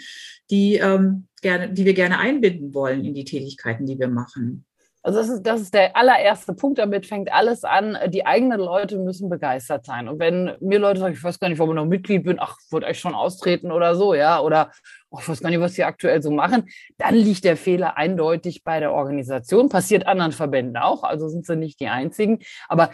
die, 0.50 0.76
ähm, 0.76 1.28
gerne, 1.42 1.72
die 1.72 1.86
wir 1.86 1.94
gerne 1.94 2.20
einbinden 2.20 2.74
wollen 2.74 3.06
in 3.06 3.14
die 3.14 3.26
Tätigkeiten, 3.26 3.86
die 3.86 4.00
wir 4.00 4.08
machen. 4.08 4.66
Also 5.06 5.20
das 5.20 5.28
ist, 5.28 5.44
das 5.44 5.62
ist 5.62 5.74
der 5.74 5.98
allererste 5.98 6.54
Punkt, 6.54 6.80
damit 6.80 7.06
fängt 7.06 7.32
alles 7.32 7.66
an. 7.66 7.98
Die 8.08 8.26
eigenen 8.26 8.60
Leute 8.60 8.98
müssen 8.98 9.30
begeistert 9.30 9.86
sein. 9.86 10.08
Und 10.08 10.18
wenn 10.18 10.56
mir 10.62 10.80
Leute 10.80 11.02
sagen, 11.02 11.14
ich 11.14 11.22
weiß 11.22 11.42
gar 11.42 11.50
nicht, 11.50 11.60
warum 11.60 11.72
ich 11.72 11.76
noch 11.76 11.86
Mitglied 11.86 12.24
bin, 12.24 12.38
ach, 12.40 12.58
wollte 12.72 12.88
euch 12.88 13.00
schon 13.00 13.14
austreten 13.14 13.74
oder 13.74 13.96
so, 13.96 14.14
ja, 14.14 14.40
oder 14.40 14.72
oh, 15.10 15.18
ich 15.20 15.28
weiß 15.28 15.42
gar 15.42 15.50
nicht, 15.50 15.60
was 15.60 15.74
sie 15.74 15.84
aktuell 15.84 16.24
so 16.24 16.32
machen, 16.32 16.70
dann 16.98 17.16
liegt 17.16 17.44
der 17.44 17.58
Fehler 17.58 17.98
eindeutig 17.98 18.64
bei 18.64 18.80
der 18.80 18.94
Organisation. 18.94 19.68
Passiert 19.68 20.08
anderen 20.08 20.32
Verbänden 20.32 20.78
auch, 20.78 21.04
also 21.04 21.28
sind 21.28 21.46
sie 21.46 21.58
nicht 21.58 21.82
die 21.82 21.90
einzigen. 21.90 22.40
Aber 22.70 22.92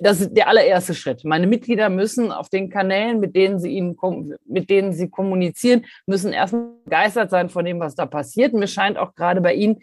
das 0.00 0.20
ist 0.20 0.36
der 0.36 0.48
allererste 0.48 0.94
Schritt. 0.94 1.24
Meine 1.24 1.46
Mitglieder 1.46 1.88
müssen 1.88 2.32
auf 2.32 2.50
den 2.50 2.68
Kanälen, 2.68 3.18
mit 3.18 3.34
denen 3.34 3.58
sie 3.58 3.70
ihnen, 3.70 3.96
mit 4.44 4.68
denen 4.68 4.92
sie 4.92 5.08
kommunizieren, 5.08 5.86
müssen 6.04 6.34
erstmal 6.34 6.68
begeistert 6.84 7.30
sein 7.30 7.48
von 7.48 7.64
dem, 7.64 7.80
was 7.80 7.94
da 7.94 8.04
passiert. 8.04 8.52
Mir 8.52 8.68
scheint 8.68 8.98
auch 8.98 9.14
gerade 9.14 9.40
bei 9.40 9.54
Ihnen, 9.54 9.80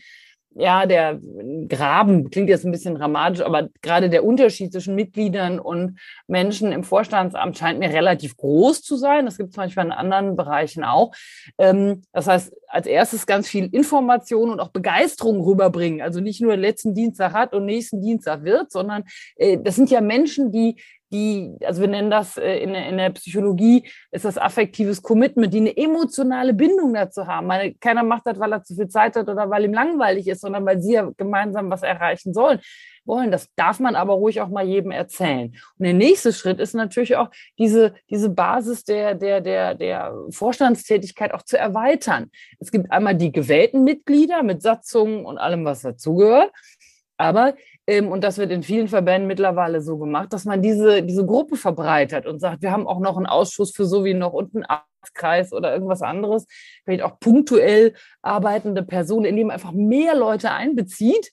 ja, 0.55 0.86
der 0.86 1.19
Graben 1.67 2.29
klingt 2.29 2.50
jetzt 2.50 2.65
ein 2.65 2.72
bisschen 2.72 2.95
dramatisch, 2.95 3.41
aber 3.41 3.69
gerade 3.81 4.10
der 4.10 4.24
Unterschied 4.24 4.72
zwischen 4.72 4.95
Mitgliedern 4.95 5.60
und 5.60 6.00
Menschen 6.27 6.72
im 6.72 6.83
Vorstandsamt 6.83 7.57
scheint 7.57 7.79
mir 7.79 7.89
relativ 7.89 8.38
groß 8.38 8.81
zu 8.81 8.95
sein. 8.95 9.25
Das 9.25 9.38
gibt 9.38 9.51
es 9.51 9.57
manchmal 9.57 9.88
in 9.88 9.91
anderen 9.91 10.36
Bereichen 10.36 10.83
auch. 10.83 11.13
Ähm, 11.57 12.03
das 12.12 12.27
heißt, 12.27 12.53
als 12.67 12.88
erstes 12.88 13.25
ganz 13.25 13.48
viel 13.48 13.65
Information 13.65 14.50
und 14.50 14.60
auch 14.60 14.69
Begeisterung 14.69 15.41
rüberbringen. 15.41 16.01
Also 16.01 16.19
nicht 16.19 16.41
nur 16.41 16.55
letzten 16.55 16.93
Dienstag 16.93 17.33
hat 17.33 17.53
und 17.53 17.65
nächsten 17.65 18.01
Dienstag 18.01 18.43
wird, 18.43 18.72
sondern 18.72 19.03
äh, 19.36 19.57
das 19.62 19.75
sind 19.75 19.89
ja 19.89 20.01
Menschen, 20.01 20.51
die 20.51 20.75
die, 21.13 21.55
also 21.63 21.82
wir 21.82 21.88
nennen 21.88 22.10
das 22.10 22.38
äh, 22.38 22.58
in, 22.58 22.74
in 22.74 22.98
der 22.98 23.12
Psychologie, 23.12 23.88
ist 24.12 24.25
das 24.25 24.38
affektives 24.38 25.01
Commitment, 25.01 25.53
die 25.53 25.60
eine 25.60 25.77
emotionale 25.77 26.53
Bindung 26.53 26.93
dazu 26.93 27.27
haben. 27.27 27.48
Meine, 27.48 27.75
keiner 27.75 28.03
macht 28.03 28.24
das, 28.25 28.39
weil 28.39 28.51
er 28.51 28.63
zu 28.63 28.75
viel 28.75 28.88
Zeit 28.88 29.15
hat 29.15 29.29
oder 29.29 29.50
weil 29.50 29.65
ihm 29.65 29.74
langweilig 29.74 30.27
ist, 30.27 30.41
sondern 30.41 30.65
weil 30.65 30.82
sie 30.82 30.93
ja 30.93 31.10
gemeinsam 31.15 31.70
was 31.70 31.84
erreichen 31.84 32.34
sollen. 32.34 32.60
Wollen. 33.05 33.32
Das 33.32 33.50
darf 33.58 33.82
man 33.82 33.96
aber 33.96 34.13
ruhig 34.13 34.39
auch 34.39 34.48
mal 34.48 34.65
jedem 34.65 34.91
erzählen. 34.91 35.53
Und 35.77 35.84
der 35.84 35.93
nächste 35.93 36.32
Schritt 36.32 36.62
ist 36.62 36.74
natürlich 36.74 37.17
auch 37.17 37.29
diese, 37.60 37.96
diese 38.10 38.29
Basis 38.29 38.86
der, 38.86 39.13
der, 39.13 39.41
der, 39.41 39.75
der 39.75 40.13
Vorstandstätigkeit 40.29 41.34
auch 41.34 41.41
zu 41.41 41.58
erweitern. 41.58 42.32
Es 42.60 42.72
gibt 42.72 42.89
einmal 42.93 43.15
die 43.15 43.34
gewählten 43.34 43.84
Mitglieder 43.84 44.41
mit 44.41 44.62
Satzungen 44.62 45.25
und 45.25 45.38
allem, 45.38 45.65
was 45.65 45.82
dazugehört. 45.82 46.51
Aber, 47.17 47.55
und 47.90 48.24
das 48.24 48.38
wird 48.38 48.52
in 48.52 48.63
vielen 48.63 48.88
Verbänden 48.88 49.28
mittlerweile 49.28 49.82
so 49.82 49.98
gemacht, 49.98 50.32
dass 50.32 50.46
man 50.46 50.62
diese, 50.62 51.04
diese 51.04 51.25
Gruppe 51.25 51.58
verbreitert 51.58 52.25
und 52.25 52.40
sagt, 52.40 52.62
wir 52.62 52.72
haben 52.72 52.88
auch 52.88 53.00
noch 53.00 53.18
einen 53.18 53.25
Ausschuss 53.25 53.72
für 53.75 53.86
so 53.86 54.06
wie 54.06 54.13
noch 54.13 54.32
und 54.32 54.56
einen 54.56 54.66
Arztkreis 54.66 55.52
oder 55.52 55.74
irgendwas 55.74 56.02
anderes, 56.02 56.46
vielleicht 56.86 57.04
auch 57.04 57.20
punktuell 57.20 57.94
arbeitende 58.22 58.84
Personen, 58.84 59.25
in 59.25 59.36
dem 59.36 59.48
man 59.48 59.56
einfach 59.56 59.74
mehr 59.74 60.16
Leute 60.16 60.52
einbezieht, 60.52 61.32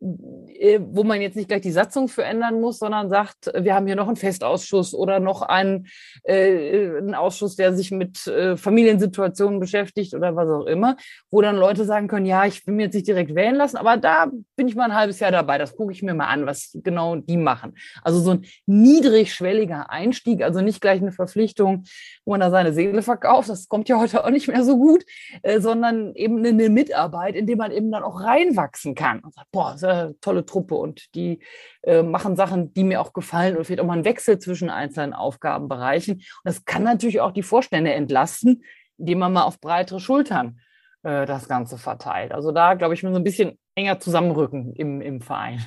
wo 0.00 1.02
man 1.04 1.20
jetzt 1.20 1.36
nicht 1.36 1.48
gleich 1.48 1.62
die 1.62 1.72
Satzung 1.72 2.08
für 2.08 2.22
ändern 2.22 2.60
muss, 2.60 2.78
sondern 2.78 3.08
sagt, 3.08 3.50
wir 3.54 3.74
haben 3.74 3.86
hier 3.86 3.96
noch 3.96 4.06
einen 4.06 4.16
Festausschuss 4.16 4.94
oder 4.94 5.18
noch 5.18 5.42
einen, 5.42 5.88
äh, 6.24 6.96
einen 6.98 7.14
Ausschuss, 7.14 7.56
der 7.56 7.74
sich 7.74 7.90
mit 7.90 8.26
äh, 8.26 8.56
Familiensituationen 8.56 9.58
beschäftigt 9.58 10.14
oder 10.14 10.36
was 10.36 10.48
auch 10.48 10.66
immer, 10.66 10.96
wo 11.30 11.40
dann 11.42 11.56
Leute 11.56 11.84
sagen 11.84 12.06
können, 12.06 12.26
ja, 12.26 12.44
ich 12.44 12.66
will 12.66 12.74
mir 12.74 12.84
jetzt 12.84 12.94
nicht 12.94 13.08
direkt 13.08 13.34
wählen 13.34 13.56
lassen, 13.56 13.76
aber 13.76 13.96
da 13.96 14.30
bin 14.56 14.68
ich 14.68 14.76
mal 14.76 14.84
ein 14.84 14.94
halbes 14.94 15.18
Jahr 15.20 15.32
dabei, 15.32 15.58
das 15.58 15.74
gucke 15.76 15.92
ich 15.92 16.02
mir 16.02 16.14
mal 16.14 16.26
an, 16.26 16.46
was 16.46 16.70
genau 16.82 17.16
die 17.16 17.36
machen. 17.36 17.74
Also 18.02 18.20
so 18.20 18.32
ein 18.32 18.44
niedrigschwelliger 18.66 19.90
Einstieg, 19.90 20.42
also 20.42 20.60
nicht 20.60 20.80
gleich 20.80 21.00
eine 21.00 21.12
Verpflichtung, 21.12 21.84
wo 22.24 22.32
man 22.32 22.40
da 22.40 22.50
seine 22.50 22.72
Seele 22.72 23.02
verkauft, 23.02 23.48
das 23.48 23.68
kommt 23.68 23.88
ja 23.88 23.98
heute 23.98 24.24
auch 24.24 24.30
nicht 24.30 24.48
mehr 24.48 24.62
so 24.62 24.76
gut, 24.76 25.04
äh, 25.42 25.60
sondern 25.60 26.14
eben 26.14 26.44
eine 26.44 26.68
Mitarbeit, 26.68 27.34
in 27.34 27.46
die 27.46 27.56
man 27.56 27.72
eben 27.72 27.90
dann 27.90 28.02
auch 28.02 28.20
reinwachsen 28.20 28.94
kann 28.94 29.20
und 29.20 29.34
sagt, 29.34 29.48
boah, 29.50 29.76
eine 29.88 30.20
tolle 30.20 30.44
Truppe 30.44 30.74
und 30.74 31.14
die 31.14 31.40
äh, 31.82 32.02
machen 32.02 32.36
Sachen, 32.36 32.72
die 32.74 32.84
mir 32.84 33.00
auch 33.00 33.12
gefallen 33.12 33.56
und 33.56 33.64
vielleicht 33.64 33.80
auch 33.80 33.86
mal 33.86 33.98
ein 33.98 34.04
Wechsel 34.04 34.38
zwischen 34.38 34.70
einzelnen 34.70 35.14
Aufgabenbereichen. 35.14 36.14
Und 36.14 36.24
das 36.44 36.64
kann 36.64 36.82
natürlich 36.82 37.20
auch 37.20 37.32
die 37.32 37.42
Vorstände 37.42 37.92
entlasten, 37.92 38.62
indem 38.98 39.18
man 39.18 39.32
mal 39.32 39.44
auf 39.44 39.60
breitere 39.60 40.00
Schultern 40.00 40.60
äh, 41.02 41.26
das 41.26 41.48
Ganze 41.48 41.78
verteilt. 41.78 42.32
Also 42.32 42.52
da, 42.52 42.74
glaube 42.74 42.94
ich, 42.94 43.02
müssen 43.02 43.14
wir 43.14 43.20
ein 43.20 43.24
bisschen 43.24 43.58
enger 43.74 44.00
zusammenrücken 44.00 44.74
im, 44.74 45.00
im 45.00 45.20
Verein. 45.20 45.64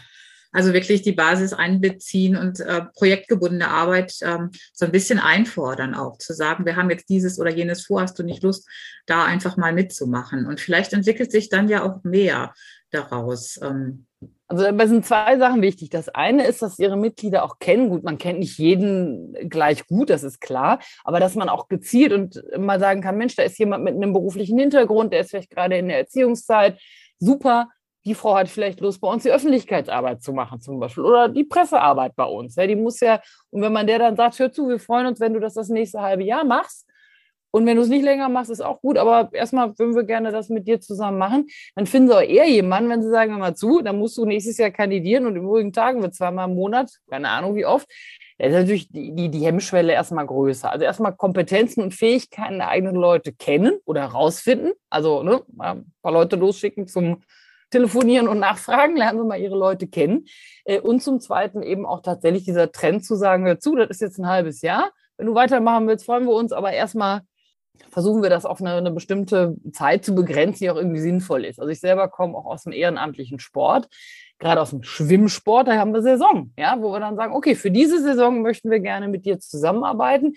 Also 0.54 0.74
wirklich 0.74 1.02
die 1.02 1.14
Basis 1.14 1.54
einbeziehen 1.54 2.36
und 2.36 2.60
äh, 2.60 2.82
projektgebundene 2.94 3.70
Arbeit 3.70 4.16
ähm, 4.22 4.52
so 4.74 4.86
ein 4.86 4.92
bisschen 4.92 5.18
einfordern 5.18 5.96
auch, 5.96 6.18
zu 6.18 6.34
sagen, 6.34 6.66
wir 6.66 6.76
haben 6.76 6.90
jetzt 6.90 7.08
dieses 7.08 7.40
oder 7.40 7.52
jenes 7.52 7.86
vor, 7.86 8.02
hast 8.02 8.20
du 8.20 8.24
nicht 8.24 8.44
Lust, 8.44 8.68
da 9.06 9.24
einfach 9.24 9.56
mal 9.56 9.72
mitzumachen. 9.72 10.46
Und 10.46 10.60
vielleicht 10.60 10.92
entwickelt 10.92 11.32
sich 11.32 11.48
dann 11.48 11.70
ja 11.70 11.84
auch 11.84 12.04
mehr 12.04 12.54
daraus. 12.90 13.60
Ähm. 13.62 14.08
Also 14.48 14.66
dabei 14.66 14.88
sind 14.88 15.06
zwei 15.06 15.38
Sachen 15.38 15.62
wichtig. 15.62 15.90
Das 15.92 16.10
eine 16.10 16.46
ist, 16.46 16.62
dass 16.62 16.78
ihre 16.78 16.98
Mitglieder 16.98 17.44
auch 17.46 17.58
kennen. 17.60 17.90
Gut, 17.90 18.04
man 18.04 18.18
kennt 18.18 18.40
nicht 18.40 18.58
jeden 18.58 19.34
gleich 19.50 19.88
gut, 19.88 20.10
das 20.10 20.24
ist 20.24 20.42
klar, 20.42 20.80
aber 21.06 21.22
dass 21.22 21.36
man 21.36 21.48
auch 21.48 21.70
gezielt 21.70 22.12
und 22.12 22.44
mal 22.58 22.80
sagen 22.80 23.02
kann, 23.02 23.18
Mensch, 23.18 23.36
da 23.36 23.44
ist 23.44 23.58
jemand 23.60 23.86
mit 23.86 23.96
einem 23.96 24.12
beruflichen 24.12 24.60
Hintergrund, 24.60 25.14
der 25.14 25.22
ist 25.22 25.30
vielleicht 25.30 25.52
gerade 25.52 25.78
in 25.78 25.88
der 25.88 26.00
Erziehungszeit. 26.00 26.82
Super, 27.18 27.70
die 28.04 28.16
Frau 28.16 28.36
hat 28.36 28.50
vielleicht 28.50 28.82
Lust, 28.82 29.00
bei 29.00 29.08
uns 29.08 29.24
die 29.24 29.32
Öffentlichkeitsarbeit 29.32 30.22
zu 30.22 30.34
machen 30.34 30.60
zum 30.60 30.80
Beispiel 30.80 31.04
oder 31.04 31.30
die 31.30 31.44
Pressearbeit 31.44 32.16
bei 32.16 32.26
uns. 32.26 32.56
Ja, 32.56 32.68
die 32.68 32.76
muss 32.76 33.00
ja, 33.00 33.22
und 33.52 33.62
wenn 33.62 33.72
man 33.72 33.88
der 33.88 34.00
dann 34.00 34.18
sagt, 34.18 34.38
hör 34.40 34.52
zu, 34.52 34.68
wir 34.68 34.80
freuen 34.80 35.08
uns, 35.08 35.20
wenn 35.20 35.34
du 35.34 35.40
das 35.40 35.54
das 35.54 35.70
nächste 35.70 36.02
halbe 36.02 36.24
Jahr 36.24 36.44
machst, 36.44 36.88
und 37.52 37.66
wenn 37.66 37.78
du 37.78 37.84
es 37.84 37.90
nicht 37.90 38.04
länger 38.04 38.30
machst, 38.30 38.50
ist 38.50 38.62
auch 38.62 38.82
gut, 38.82 38.98
aber 38.98 39.30
erstmal 39.34 39.78
würden 39.78 39.96
wir 39.96 40.04
gerne 40.04 40.32
das 40.32 40.50
mit 40.50 40.68
dir 40.68 40.80
zusammen 40.80 41.18
machen. 41.18 41.48
Dann 41.76 41.86
finden 41.86 42.10
sie 42.10 42.16
auch 42.16 42.22
eher 42.22 42.50
jemanden, 42.50 42.90
wenn 42.90 43.02
sie 43.02 43.10
sagen, 43.10 43.32
hör 43.32 43.40
mal 43.40 43.56
zu, 43.56 43.82
dann 43.82 43.98
musst 43.98 44.18
du 44.18 44.26
nächstes 44.26 44.58
Jahr 44.58 44.72
kandidieren 44.72 45.26
und 45.26 45.36
im 45.36 45.44
übrigen 45.44 45.74
Tagen 45.74 46.02
wird 46.02 46.16
zweimal 46.16 46.50
im 46.50 46.56
Monat, 46.56 46.92
keine 47.10 47.30
Ahnung 47.30 47.56
wie 47.56 47.66
oft, 47.66 47.88
da 48.42 48.48
ist 48.48 48.54
natürlich 48.54 48.90
die, 48.90 49.14
die, 49.14 49.30
die 49.30 49.46
Hemmschwelle 49.46 49.94
erstmal 49.94 50.26
größer. 50.26 50.72
Also 50.72 50.84
erstmal 50.84 51.16
Kompetenzen 51.16 51.84
und 51.84 51.94
Fähigkeiten 51.94 52.58
der 52.58 52.70
eigenen 52.70 52.96
Leute 52.96 53.34
kennen 53.34 53.78
oder 53.86 54.02
herausfinden. 54.02 54.72
Also 54.90 55.22
ne, 55.22 55.44
ein 55.60 55.94
paar 56.02 56.12
Leute 56.12 56.38
losschicken 56.38 56.88
zum 56.88 57.22
Telefonieren 57.70 58.28
und 58.28 58.40
Nachfragen, 58.40 58.98
lernen 58.98 59.20
Sie 59.20 59.28
mal 59.28 59.40
Ihre 59.40 59.56
Leute 59.56 59.88
kennen. 59.88 60.26
Äh, 60.66 60.80
und 60.80 61.04
zum 61.04 61.20
Zweiten 61.20 61.62
eben 61.62 61.86
auch 61.86 62.02
tatsächlich 62.02 62.44
dieser 62.44 62.72
Trend 62.72 63.06
zu 63.06 63.16
sagen, 63.16 63.46
hör 63.46 63.60
zu, 63.60 63.76
das 63.76 63.92
ist 63.92 64.02
jetzt 64.02 64.18
ein 64.18 64.28
halbes 64.28 64.64
Jahr. 64.64 64.90
Wenn 65.18 65.28
du 65.28 65.36
weitermachen 65.36 65.88
willst, 65.88 66.06
freuen 66.06 66.26
wir 66.26 66.34
uns, 66.34 66.52
aber 66.52 66.72
erstmal 66.72 67.22
versuchen 67.90 68.24
wir 68.24 68.30
das 68.30 68.46
auf 68.46 68.62
eine, 68.62 68.74
eine, 68.74 68.92
bestimmte 68.92 69.56
Zeit 69.72 70.06
zu 70.06 70.16
begrenzen, 70.16 70.60
die 70.60 70.70
auch 70.70 70.78
irgendwie 70.78 71.00
sinnvoll 71.00 71.46
ist. 71.46 71.60
Also 71.60 71.70
ich 71.70 71.80
selber 71.80 72.08
komme 72.08 72.38
auch 72.38 72.46
aus 72.46 72.64
dem 72.64 72.74
ehrenamtlichen 72.74 73.40
Sport, 73.40 73.90
gerade 74.40 74.62
aus 74.62 74.72
dem 74.72 74.84
Schwimmsport, 74.84 75.68
da 75.68 75.78
haben 75.78 75.94
wir 75.94 76.02
Saison, 76.02 76.52
ja, 76.58 76.82
wo 76.82 76.92
wir 76.92 77.00
dann 77.00 77.16
sagen, 77.16 77.34
okay, 77.34 77.56
für 77.56 77.72
diese 77.72 78.02
Saison 78.02 78.42
möchten 78.42 78.70
wir 78.70 78.80
gerne 78.80 79.08
mit 79.08 79.26
dir 79.26 79.40
zusammenarbeiten. 79.40 80.36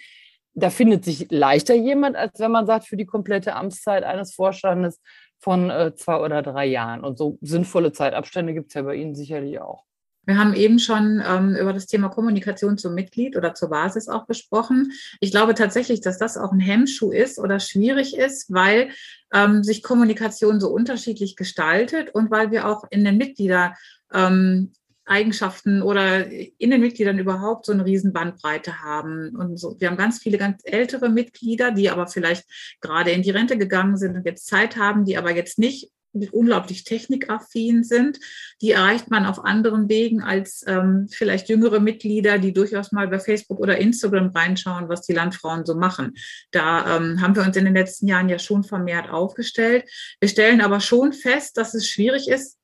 Da 0.54 0.70
findet 0.70 1.04
sich 1.04 1.26
leichter 1.30 1.74
jemand, 1.74 2.16
als 2.16 2.38
wenn 2.38 2.52
man 2.52 2.66
sagt, 2.66 2.86
für 2.86 2.96
die 2.96 3.06
komplette 3.06 3.56
Amtszeit 3.56 4.04
eines 4.04 4.34
Vorstandes 4.34 5.00
von 5.40 5.68
äh, 5.70 5.94
zwei 5.96 6.20
oder 6.20 6.42
drei 6.42 6.66
Jahren. 6.66 7.02
Und 7.02 7.18
so 7.18 7.38
sinnvolle 7.40 7.92
Zeitabstände 7.92 8.54
gibt 8.54 8.68
es 8.68 8.74
ja 8.74 8.82
bei 8.82 8.94
Ihnen 8.94 9.14
sicherlich 9.14 9.60
auch. 9.60 9.84
Wir 10.26 10.38
haben 10.38 10.54
eben 10.54 10.78
schon 10.78 11.22
ähm, 11.26 11.54
über 11.54 11.72
das 11.72 11.86
Thema 11.86 12.08
Kommunikation 12.08 12.78
zum 12.78 12.94
Mitglied 12.94 13.36
oder 13.36 13.54
zur 13.54 13.70
Basis 13.70 14.08
auch 14.08 14.26
gesprochen. 14.26 14.92
Ich 15.20 15.30
glaube 15.30 15.54
tatsächlich, 15.54 16.00
dass 16.00 16.18
das 16.18 16.36
auch 16.36 16.52
ein 16.52 16.60
Hemmschuh 16.60 17.10
ist 17.10 17.38
oder 17.38 17.60
schwierig 17.60 18.16
ist, 18.16 18.52
weil 18.52 18.90
ähm, 19.32 19.62
sich 19.62 19.82
Kommunikation 19.82 20.60
so 20.60 20.70
unterschiedlich 20.70 21.36
gestaltet 21.36 22.14
und 22.14 22.30
weil 22.30 22.50
wir 22.50 22.68
auch 22.68 22.84
in 22.90 23.04
den 23.04 23.16
Mitglieder 23.16 23.74
ähm, 24.12 24.72
Eigenschaften 25.06 25.82
oder 25.82 26.26
in 26.30 26.70
den 26.70 26.80
Mitgliedern 26.80 27.18
überhaupt 27.18 27.66
so 27.66 27.72
eine 27.72 27.84
riesen 27.84 28.12
Bandbreite 28.12 28.82
haben. 28.82 29.36
Und 29.36 29.58
so, 29.58 29.76
wir 29.78 29.88
haben 29.88 29.98
ganz 29.98 30.18
viele 30.18 30.38
ganz 30.38 30.62
ältere 30.64 31.10
Mitglieder, 31.10 31.72
die 31.72 31.90
aber 31.90 32.06
vielleicht 32.06 32.44
gerade 32.80 33.10
in 33.10 33.22
die 33.22 33.30
Rente 33.30 33.58
gegangen 33.58 33.98
sind 33.98 34.16
und 34.16 34.24
jetzt 34.24 34.46
Zeit 34.46 34.76
haben, 34.76 35.04
die 35.04 35.18
aber 35.18 35.34
jetzt 35.34 35.58
nicht 35.58 35.90
unglaublich 36.32 36.84
technikaffin 36.84 37.84
sind. 37.84 38.20
Die 38.62 38.72
erreicht 38.72 39.10
man 39.10 39.26
auf 39.26 39.44
anderen 39.44 39.88
Wegen 39.88 40.22
als 40.22 40.64
ähm, 40.66 41.08
vielleicht 41.10 41.48
jüngere 41.48 41.80
Mitglieder, 41.80 42.38
die 42.38 42.52
durchaus 42.52 42.92
mal 42.92 43.08
bei 43.08 43.18
Facebook 43.18 43.58
oder 43.58 43.78
Instagram 43.78 44.28
reinschauen, 44.28 44.88
was 44.88 45.02
die 45.02 45.12
Landfrauen 45.12 45.66
so 45.66 45.74
machen. 45.74 46.14
Da 46.50 46.96
ähm, 46.96 47.20
haben 47.20 47.34
wir 47.36 47.42
uns 47.42 47.56
in 47.56 47.64
den 47.64 47.74
letzten 47.74 48.06
Jahren 48.06 48.28
ja 48.28 48.38
schon 48.38 48.64
vermehrt 48.64 49.10
aufgestellt. 49.10 49.84
Wir 50.20 50.28
stellen 50.28 50.60
aber 50.60 50.80
schon 50.80 51.12
fest, 51.12 51.56
dass 51.56 51.74
es 51.74 51.88
schwierig 51.88 52.28
ist, 52.28 52.58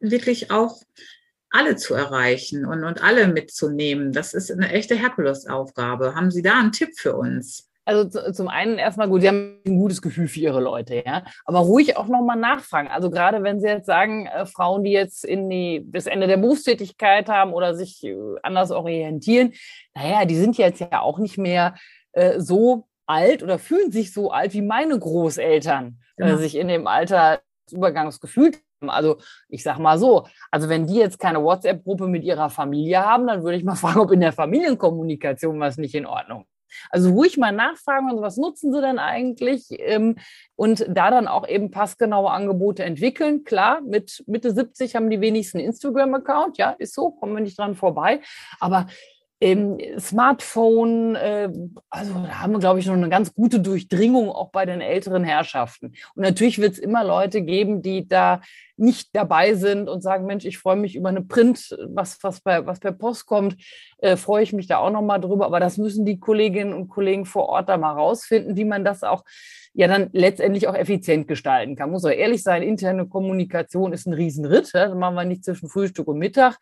wirklich 0.00 0.50
auch 0.50 0.82
alle 1.50 1.76
zu 1.76 1.94
erreichen 1.94 2.64
und, 2.64 2.82
und 2.82 3.02
alle 3.02 3.28
mitzunehmen. 3.28 4.12
Das 4.12 4.32
ist 4.34 4.50
eine 4.50 4.70
echte 4.70 4.94
Herkulesaufgabe. 4.94 6.14
Haben 6.14 6.30
Sie 6.30 6.42
da 6.42 6.58
einen 6.58 6.72
Tipp 6.72 6.90
für 6.96 7.14
uns? 7.14 7.68
Also 7.84 8.04
zum 8.32 8.46
einen 8.46 8.78
erstmal 8.78 9.08
gut, 9.08 9.22
Sie 9.22 9.28
haben 9.28 9.60
ein 9.66 9.76
gutes 9.76 10.00
Gefühl 10.00 10.28
für 10.28 10.38
Ihre 10.38 10.60
Leute, 10.60 11.02
ja. 11.04 11.24
Aber 11.44 11.60
ruhig 11.60 11.96
auch 11.96 12.06
nochmal 12.06 12.36
nachfragen. 12.36 12.88
Also 12.88 13.10
gerade 13.10 13.42
wenn 13.42 13.60
Sie 13.60 13.66
jetzt 13.66 13.86
sagen, 13.86 14.26
äh, 14.26 14.46
Frauen, 14.46 14.84
die 14.84 14.92
jetzt 14.92 15.24
in 15.24 15.50
die, 15.50 15.84
das 15.90 16.06
Ende 16.06 16.28
der 16.28 16.36
Berufstätigkeit 16.36 17.28
haben 17.28 17.52
oder 17.52 17.74
sich 17.74 18.04
äh, 18.04 18.14
anders 18.42 18.70
orientieren, 18.70 19.52
naja, 19.94 20.24
die 20.26 20.36
sind 20.36 20.56
jetzt 20.58 20.80
ja 20.80 21.00
auch 21.00 21.18
nicht 21.18 21.38
mehr 21.38 21.74
äh, 22.12 22.38
so 22.38 22.86
alt 23.06 23.42
oder 23.42 23.58
fühlen 23.58 23.90
sich 23.90 24.12
so 24.12 24.30
alt 24.30 24.52
wie 24.54 24.62
meine 24.62 24.96
Großeltern 24.96 25.98
äh, 26.18 26.24
genau. 26.24 26.36
sich 26.36 26.54
in 26.56 26.68
dem 26.68 26.86
Alter 26.86 27.40
des 27.66 27.72
Übergangs 27.72 28.20
gefühlt 28.20 28.60
haben. 28.80 28.90
Also 28.90 29.16
ich 29.48 29.64
sag 29.64 29.78
mal 29.78 29.98
so, 29.98 30.28
also 30.52 30.68
wenn 30.68 30.86
die 30.86 30.96
jetzt 30.96 31.18
keine 31.18 31.42
WhatsApp-Gruppe 31.42 32.06
mit 32.06 32.22
ihrer 32.22 32.48
Familie 32.48 33.04
haben, 33.04 33.26
dann 33.26 33.42
würde 33.42 33.56
ich 33.56 33.64
mal 33.64 33.74
fragen, 33.76 33.98
ob 33.98 34.12
in 34.12 34.20
der 34.20 34.32
Familienkommunikation 34.32 35.58
was 35.58 35.78
nicht 35.78 35.96
in 35.96 36.06
Ordnung 36.06 36.46
also 36.90 37.10
ruhig 37.10 37.36
mal 37.38 37.52
nachfragen, 37.52 38.08
also 38.08 38.22
was 38.22 38.36
nutzen 38.36 38.72
sie 38.72 38.80
denn 38.80 38.98
eigentlich? 38.98 39.66
Ähm, 39.70 40.16
und 40.56 40.86
da 40.88 41.10
dann 41.10 41.28
auch 41.28 41.48
eben 41.48 41.70
passgenaue 41.70 42.30
Angebote 42.30 42.84
entwickeln. 42.84 43.44
Klar, 43.44 43.80
mit 43.80 44.22
Mitte 44.26 44.52
70 44.52 44.94
haben 44.94 45.10
die 45.10 45.20
wenigsten 45.20 45.58
Instagram-Account, 45.58 46.58
ja, 46.58 46.70
ist 46.70 46.94
so, 46.94 47.10
kommen 47.10 47.34
wir 47.34 47.42
nicht 47.42 47.58
dran 47.58 47.74
vorbei. 47.74 48.20
Aber 48.60 48.86
ähm, 49.42 49.76
Smartphone, 49.98 51.16
äh, 51.16 51.50
also 51.90 52.14
da 52.14 52.40
haben 52.40 52.52
wir, 52.52 52.60
glaube 52.60 52.78
ich, 52.78 52.86
noch 52.86 52.94
eine 52.94 53.08
ganz 53.08 53.34
gute 53.34 53.58
Durchdringung 53.58 54.30
auch 54.30 54.52
bei 54.52 54.66
den 54.66 54.80
älteren 54.80 55.24
Herrschaften. 55.24 55.94
Und 56.14 56.22
natürlich 56.22 56.60
wird 56.60 56.74
es 56.74 56.78
immer 56.78 57.02
Leute 57.02 57.42
geben, 57.42 57.82
die 57.82 58.06
da 58.06 58.40
nicht 58.76 59.10
dabei 59.14 59.54
sind 59.54 59.88
und 59.88 60.00
sagen, 60.00 60.26
Mensch, 60.26 60.44
ich 60.44 60.58
freue 60.58 60.76
mich 60.76 60.94
über 60.94 61.08
eine 61.08 61.22
Print, 61.22 61.76
was, 61.88 62.22
was, 62.22 62.40
per, 62.40 62.66
was 62.66 62.78
per 62.78 62.92
Post 62.92 63.26
kommt, 63.26 63.56
äh, 63.98 64.16
freue 64.16 64.44
ich 64.44 64.52
mich 64.52 64.68
da 64.68 64.78
auch 64.78 64.90
nochmal 64.90 65.20
drüber. 65.20 65.46
Aber 65.46 65.58
das 65.58 65.76
müssen 65.76 66.06
die 66.06 66.20
Kolleginnen 66.20 66.72
und 66.72 66.88
Kollegen 66.88 67.26
vor 67.26 67.48
Ort 67.48 67.68
da 67.68 67.76
mal 67.76 67.94
rausfinden, 67.94 68.56
wie 68.56 68.64
man 68.64 68.84
das 68.84 69.02
auch 69.02 69.24
ja 69.74 69.88
dann 69.88 70.08
letztendlich 70.12 70.68
auch 70.68 70.74
effizient 70.76 71.26
gestalten 71.26 71.74
kann. 71.74 71.90
Muss 71.90 72.04
auch 72.04 72.10
ehrlich 72.10 72.44
sein, 72.44 72.62
interne 72.62 73.08
Kommunikation 73.08 73.92
ist 73.92 74.06
ein 74.06 74.12
Riesenritt. 74.12 74.70
Ja? 74.72 74.86
Das 74.86 74.96
machen 74.96 75.16
wir 75.16 75.24
nicht 75.24 75.44
zwischen 75.44 75.68
Frühstück 75.68 76.06
und 76.06 76.18
Mittag 76.18 76.58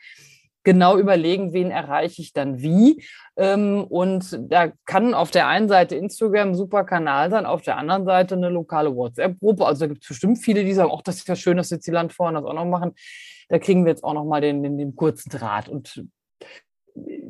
genau 0.62 0.99
überlegen, 0.99 1.52
wen 1.52 1.71
erreiche 1.71 2.23
ich 2.23 2.33
dann 2.33 2.61
wie. 2.61 3.05
Ähm, 3.37 3.85
und 3.85 4.38
da 4.50 4.73
kann 4.85 5.14
auf 5.14 5.31
der 5.31 5.47
einen 5.47 5.69
Seite 5.69 5.97
Instagram 5.97 6.50
ein 6.50 6.55
super 6.55 6.85
Kanal 6.85 7.31
sein, 7.31 7.47
auf 7.47 7.62
der 7.62 7.76
anderen 7.76 8.05
Seite 8.05 8.35
eine 8.35 8.49
lokale 8.49 8.95
WhatsApp-Gruppe. 8.95 9.64
Also 9.64 9.81
da 9.81 9.87
gibt 9.88 10.02
es 10.02 10.09
bestimmt 10.09 10.38
viele, 10.38 10.64
die 10.64 10.73
sagen, 10.73 10.90
ach, 10.95 11.02
das 11.02 11.17
ist 11.17 11.29
ja 11.29 11.37
schön, 11.37 11.57
dass 11.57 11.71
jetzt 11.71 11.87
die 11.87 11.93
Landfrauen 11.93 12.35
das 12.35 12.45
auch 12.45 12.55
noch 12.55 12.67
machen. 12.67 12.93
Da 13.49 13.59
kriegen 13.59 13.85
wir 13.85 13.90
jetzt 13.90 14.05
auch 14.05 14.14
noch 14.14 14.25
mal 14.25 14.40
den, 14.40 14.62
den, 14.62 14.79
den 14.79 14.95
kurzen 14.95 15.31
Draht. 15.31 15.69
Und 15.69 16.05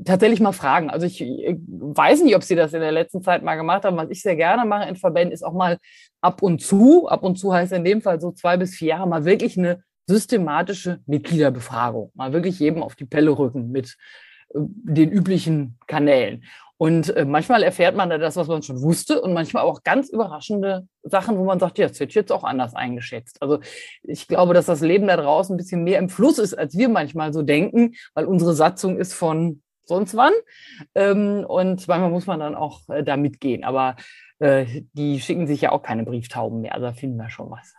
tatsächlich 0.05 0.41
mal 0.41 0.53
fragen. 0.53 0.91
Also 0.91 1.07
ich, 1.07 1.21
ich, 1.21 1.57
weiß 1.69 2.23
nicht, 2.23 2.37
ob 2.37 2.43
Sie 2.43 2.55
das 2.55 2.73
in 2.73 2.81
der 2.81 2.93
letzten 2.93 3.23
Zeit 3.23 3.43
mal 3.43 3.57
gemacht 3.57 3.85
haben. 3.85 3.97
Was 3.97 4.11
ich 4.11 4.23
sehr 4.23 4.37
gerne 4.37 4.65
mache 4.65 4.89
in 4.89 4.97
Verbänden, 4.97 5.33
ist 5.33 5.45
auch 5.45 5.53
mal 5.53 5.79
ab 6.21 6.43
und 6.43 6.61
zu, 6.61 7.09
ab 7.09 7.23
und 7.23 7.37
zu 7.37 7.53
heißt 7.53 7.73
in 7.73 7.85
dem 7.85 8.03
Fall 8.03 8.21
so 8.21 8.33
zwei 8.33 8.57
bis 8.57 8.75
vier 8.75 8.89
Jahre, 8.89 9.09
mal 9.09 9.25
wirklich 9.25 9.59
eine 9.59 9.83
systematische 10.11 11.00
Mitgliederbefragung. 11.07 12.11
Mal 12.14 12.33
wirklich 12.33 12.59
jedem 12.59 12.83
auf 12.83 12.97
die 12.97 13.05
Pelle 13.05 13.31
rücken 13.31 13.71
mit 13.71 13.97
äh, 14.52 14.59
den 14.59 15.11
üblichen 15.11 15.79
Kanälen. 15.87 16.45
Und 16.76 17.14
äh, 17.14 17.25
manchmal 17.25 17.62
erfährt 17.62 17.95
man 17.95 18.11
da 18.11 18.19
das, 18.19 18.37
was 18.37 18.49
man 18.49 18.62
schon 18.62 18.81
wusste, 18.81 19.21
und 19.21 19.35
manchmal 19.35 19.64
auch 19.64 19.83
ganz 19.83 20.09
überraschende 20.09 20.88
Sachen, 21.02 21.37
wo 21.37 21.45
man 21.45 21.61
sagt, 21.61 21.79
ja, 21.79 21.87
das 21.87 22.00
wird 22.00 22.14
jetzt 22.14 22.33
auch 22.33 22.43
anders 22.43 22.75
eingeschätzt. 22.75 23.40
Also 23.43 23.61
ich 24.02 24.26
glaube, 24.26 24.55
dass 24.55 24.67
das 24.67 24.81
Leben 24.81 25.07
da 25.07 25.17
draußen 25.17 25.55
ein 25.55 25.59
bisschen 25.59 25.85
mehr 25.85 25.99
im 25.99 26.09
Fluss 26.09 26.38
ist, 26.38 26.55
als 26.55 26.76
wir 26.76 26.88
manchmal 26.88 27.33
so 27.33 27.43
denken, 27.43 27.93
weil 28.14 28.25
unsere 28.25 28.55
Satzung 28.55 28.99
ist 28.99 29.12
von 29.12 29.62
sonst 29.85 30.17
wann. 30.17 30.33
Ähm, 30.95 31.45
und 31.47 31.87
manchmal 31.87 32.11
muss 32.11 32.26
man 32.26 32.40
dann 32.40 32.55
auch 32.55 32.88
äh, 32.88 33.05
da 33.05 33.17
mitgehen. 33.17 33.64
Aber 33.64 33.97
die 34.43 35.21
schicken 35.21 35.47
sich 35.47 35.61
ja 35.61 35.71
auch 35.71 35.83
keine 35.83 36.05
Brieftauben 36.05 36.62
mehr. 36.62 36.73
Also 36.73 36.87
da 36.87 36.93
finden 36.95 37.19
wir 37.19 37.29
schon 37.29 37.50
was. 37.50 37.75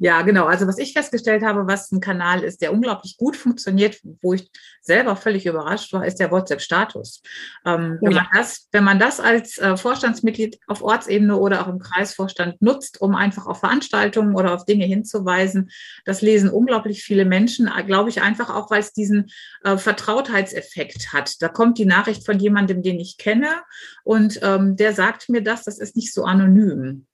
Ja, 0.00 0.22
genau. 0.22 0.44
Also 0.46 0.66
was 0.66 0.78
ich 0.78 0.92
festgestellt 0.92 1.42
habe, 1.42 1.66
was 1.66 1.90
ein 1.92 2.00
Kanal 2.00 2.42
ist, 2.42 2.60
der 2.60 2.72
unglaublich 2.72 3.16
gut 3.16 3.36
funktioniert, 3.36 3.98
wo 4.20 4.34
ich 4.34 4.50
selber 4.82 5.16
völlig 5.16 5.46
überrascht 5.46 5.92
war, 5.92 6.04
ist 6.04 6.20
der 6.20 6.30
WhatsApp-Status. 6.30 7.22
Ähm, 7.64 7.98
wenn, 8.02 8.12
man 8.12 8.26
das, 8.34 8.68
wenn 8.70 8.84
man 8.84 8.98
das 8.98 9.18
als 9.18 9.56
äh, 9.58 9.76
Vorstandsmitglied 9.76 10.58
auf 10.66 10.82
Ortsebene 10.82 11.36
oder 11.36 11.62
auch 11.62 11.68
im 11.68 11.78
Kreisvorstand 11.78 12.60
nutzt, 12.60 13.00
um 13.00 13.14
einfach 13.14 13.46
auf 13.46 13.60
Veranstaltungen 13.60 14.34
oder 14.34 14.54
auf 14.54 14.66
Dinge 14.66 14.84
hinzuweisen, 14.84 15.70
das 16.04 16.20
lesen 16.20 16.50
unglaublich 16.50 17.02
viele 17.02 17.24
Menschen, 17.24 17.68
äh, 17.74 17.82
glaube 17.82 18.10
ich, 18.10 18.20
einfach 18.20 18.54
auch, 18.54 18.70
weil 18.70 18.80
es 18.80 18.92
diesen 18.92 19.30
äh, 19.64 19.78
Vertrautheitseffekt 19.78 21.14
hat. 21.14 21.40
Da 21.40 21.48
kommt 21.48 21.78
die 21.78 21.86
Nachricht 21.86 22.26
von 22.26 22.38
jemandem, 22.38 22.82
den 22.82 23.00
ich 23.00 23.16
kenne 23.16 23.62
und 24.04 24.38
ähm, 24.42 24.76
der 24.76 24.92
sagt 24.92 25.30
mir 25.30 25.42
das, 25.42 25.64
das 25.64 25.78
ist 25.78 25.96
nicht 25.96 26.12
so 26.12 26.24
anonym. 26.24 27.06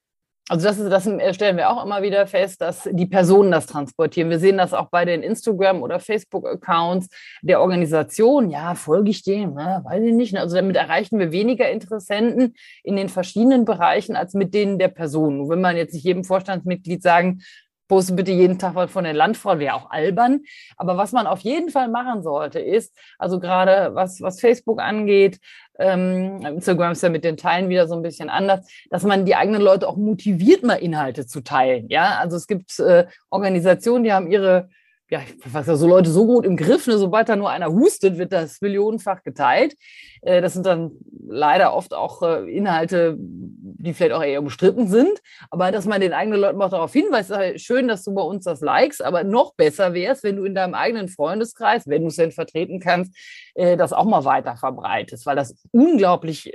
Also 0.48 0.66
das, 0.66 0.78
ist, 0.78 0.90
das 0.90 1.34
stellen 1.34 1.56
wir 1.56 1.70
auch 1.70 1.82
immer 1.82 2.02
wieder 2.02 2.26
fest, 2.26 2.60
dass 2.60 2.86
die 2.92 3.06
Personen 3.06 3.50
das 3.50 3.64
transportieren. 3.64 4.28
Wir 4.28 4.38
sehen 4.38 4.58
das 4.58 4.74
auch 4.74 4.90
bei 4.90 5.06
den 5.06 5.22
Instagram- 5.22 5.82
oder 5.82 6.00
Facebook-Accounts 6.00 7.08
der 7.40 7.62
Organisation. 7.62 8.50
Ja, 8.50 8.74
folge 8.74 9.10
ich 9.10 9.22
dem? 9.22 9.54
Ne? 9.54 9.80
Weiß 9.84 10.02
ich 10.02 10.12
nicht. 10.12 10.36
Also 10.36 10.56
damit 10.56 10.76
erreichen 10.76 11.18
wir 11.18 11.32
weniger 11.32 11.70
Interessenten 11.70 12.54
in 12.82 12.96
den 12.96 13.08
verschiedenen 13.08 13.64
Bereichen 13.64 14.16
als 14.16 14.34
mit 14.34 14.52
denen 14.52 14.78
der 14.78 14.88
Personen. 14.88 15.48
Wenn 15.48 15.62
man 15.62 15.78
jetzt 15.78 15.94
nicht 15.94 16.04
jedem 16.04 16.24
Vorstandsmitglied 16.24 17.02
sagen, 17.02 17.40
poste 17.88 18.14
bitte 18.14 18.32
jeden 18.32 18.58
Tag 18.58 18.74
was 18.74 18.90
von 18.90 19.04
den 19.04 19.16
Landfrauen, 19.16 19.58
wäre 19.58 19.74
auch 19.74 19.90
albern. 19.90 20.42
Aber 20.76 20.96
was 20.96 21.12
man 21.12 21.26
auf 21.26 21.40
jeden 21.40 21.70
Fall 21.70 21.88
machen 21.88 22.22
sollte, 22.22 22.58
ist, 22.60 22.96
also 23.18 23.40
gerade 23.40 23.94
was, 23.94 24.20
was 24.20 24.40
Facebook 24.40 24.80
angeht, 24.80 25.40
ähm, 25.78 26.44
Instagram 26.44 26.92
ist 26.92 27.02
ja 27.02 27.08
mit 27.08 27.24
den 27.24 27.36
Teilen 27.36 27.68
wieder 27.68 27.88
so 27.88 27.94
ein 27.94 28.02
bisschen 28.02 28.28
anders, 28.28 28.68
dass 28.90 29.02
man 29.02 29.24
die 29.24 29.34
eigenen 29.34 29.60
Leute 29.60 29.88
auch 29.88 29.96
motiviert, 29.96 30.62
mal 30.62 30.74
Inhalte 30.74 31.26
zu 31.26 31.42
teilen. 31.42 31.88
Ja, 31.88 32.18
also 32.18 32.36
es 32.36 32.46
gibt 32.46 32.78
äh, 32.78 33.06
Organisationen, 33.30 34.04
die 34.04 34.12
haben 34.12 34.30
ihre 34.30 34.68
ja, 35.14 35.76
so 35.76 35.86
Leute 35.86 36.10
so 36.10 36.26
gut 36.26 36.44
im 36.44 36.56
Griff, 36.56 36.86
ne? 36.86 36.98
sobald 36.98 37.28
da 37.28 37.36
nur 37.36 37.50
einer 37.50 37.72
hustet, 37.72 38.18
wird 38.18 38.32
das 38.32 38.60
millionenfach 38.60 39.22
geteilt. 39.22 39.76
Äh, 40.22 40.40
das 40.40 40.54
sind 40.54 40.66
dann 40.66 40.92
leider 41.26 41.74
oft 41.74 41.94
auch 41.94 42.22
äh, 42.22 42.50
Inhalte, 42.50 43.16
die 43.18 43.92
vielleicht 43.92 44.12
auch 44.12 44.22
eher 44.22 44.40
umstritten 44.40 44.88
sind. 44.88 45.20
Aber 45.50 45.70
dass 45.70 45.86
man 45.86 46.00
den 46.00 46.12
eigenen 46.12 46.40
Leuten 46.40 46.60
auch 46.60 46.70
darauf 46.70 46.92
hinweist, 46.92 47.30
halt 47.30 47.60
schön, 47.60 47.86
dass 47.86 48.02
du 48.04 48.14
bei 48.14 48.22
uns 48.22 48.44
das 48.44 48.60
likest, 48.60 49.04
aber 49.04 49.24
noch 49.24 49.54
besser 49.54 49.94
wäre 49.94 50.14
es, 50.14 50.22
wenn 50.22 50.36
du 50.36 50.44
in 50.44 50.54
deinem 50.54 50.74
eigenen 50.74 51.08
Freundeskreis, 51.08 51.86
wenn 51.86 52.02
du 52.02 52.08
es 52.08 52.16
denn 52.16 52.32
vertreten 52.32 52.80
kannst, 52.80 53.14
äh, 53.54 53.76
das 53.76 53.92
auch 53.92 54.04
mal 54.04 54.24
weiter 54.24 54.56
verbreitest, 54.56 55.26
weil 55.26 55.36
das 55.36 55.54
unglaublich 55.72 56.52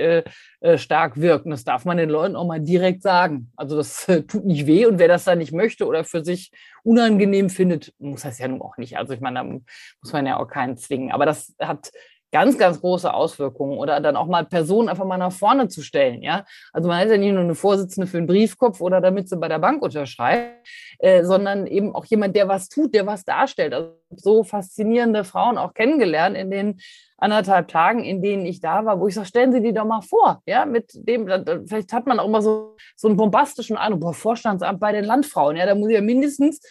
stark 0.75 1.21
wirkt. 1.21 1.45
Und 1.45 1.51
das 1.51 1.63
darf 1.63 1.85
man 1.85 1.97
den 1.97 2.09
Leuten 2.09 2.35
auch 2.35 2.45
mal 2.45 2.59
direkt 2.59 3.01
sagen. 3.01 3.51
Also 3.55 3.77
das 3.77 4.05
tut 4.27 4.45
nicht 4.45 4.65
weh 4.65 4.85
und 4.85 4.99
wer 4.99 5.07
das 5.07 5.23
dann 5.23 5.37
nicht 5.37 5.53
möchte 5.53 5.85
oder 5.85 6.03
für 6.03 6.23
sich 6.23 6.51
unangenehm 6.83 7.49
findet, 7.49 7.93
muss 7.99 8.21
das 8.21 8.39
ja 8.39 8.47
nun 8.47 8.61
auch 8.61 8.77
nicht. 8.77 8.97
Also 8.97 9.13
ich 9.13 9.21
meine, 9.21 9.39
da 9.39 9.43
muss 9.43 10.13
man 10.13 10.25
ja 10.25 10.37
auch 10.37 10.47
keinen 10.47 10.77
zwingen. 10.77 11.11
Aber 11.11 11.25
das 11.25 11.55
hat 11.59 11.91
ganz, 12.31 12.57
ganz 12.57 12.79
große 12.81 13.13
Auswirkungen 13.13 13.77
oder 13.77 13.99
dann 13.99 14.15
auch 14.15 14.27
mal 14.27 14.45
Personen 14.45 14.89
einfach 14.89 15.05
mal 15.05 15.17
nach 15.17 15.31
vorne 15.31 15.67
zu 15.67 15.81
stellen. 15.81 16.21
Ja, 16.21 16.45
also 16.73 16.87
man 16.87 17.05
ist 17.05 17.11
ja 17.11 17.17
nicht 17.17 17.31
nur 17.31 17.43
eine 17.43 17.55
Vorsitzende 17.55 18.07
für 18.07 18.17
einen 18.17 18.27
Briefkopf 18.27 18.81
oder 18.81 19.01
damit 19.01 19.29
sie 19.29 19.37
bei 19.37 19.47
der 19.47 19.59
Bank 19.59 19.81
unterschreibt, 19.81 20.67
äh, 20.99 21.23
sondern 21.23 21.67
eben 21.67 21.95
auch 21.95 22.05
jemand, 22.05 22.35
der 22.35 22.47
was 22.47 22.69
tut, 22.69 22.93
der 22.93 23.05
was 23.07 23.25
darstellt. 23.25 23.73
Also 23.73 23.93
so 24.15 24.43
faszinierende 24.43 25.23
Frauen 25.23 25.57
auch 25.57 25.73
kennengelernt 25.73 26.37
in 26.37 26.51
den 26.51 26.79
anderthalb 27.17 27.67
Tagen, 27.67 28.03
in 28.03 28.21
denen 28.21 28.45
ich 28.45 28.61
da 28.61 28.85
war, 28.85 28.99
wo 28.99 29.07
ich 29.07 29.15
sage, 29.15 29.27
stellen 29.27 29.51
Sie 29.51 29.61
die 29.61 29.73
doch 29.73 29.85
mal 29.85 30.01
vor, 30.01 30.41
ja, 30.45 30.65
mit 30.65 30.91
dem, 30.93 31.27
vielleicht 31.67 31.91
hat 31.91 32.07
man 32.07 32.19
auch 32.19 32.25
immer 32.25 32.41
so, 32.41 32.77
so 32.95 33.07
einen 33.07 33.17
bombastischen 33.17 33.77
Eindruck, 33.77 34.01
boah, 34.01 34.13
Vorstandsamt 34.13 34.79
bei 34.79 34.91
den 34.91 35.03
Landfrauen, 35.03 35.57
ja, 35.57 35.65
da 35.65 35.75
muss 35.75 35.89
ich 35.89 35.95
ja 35.95 36.01
mindestens 36.01 36.61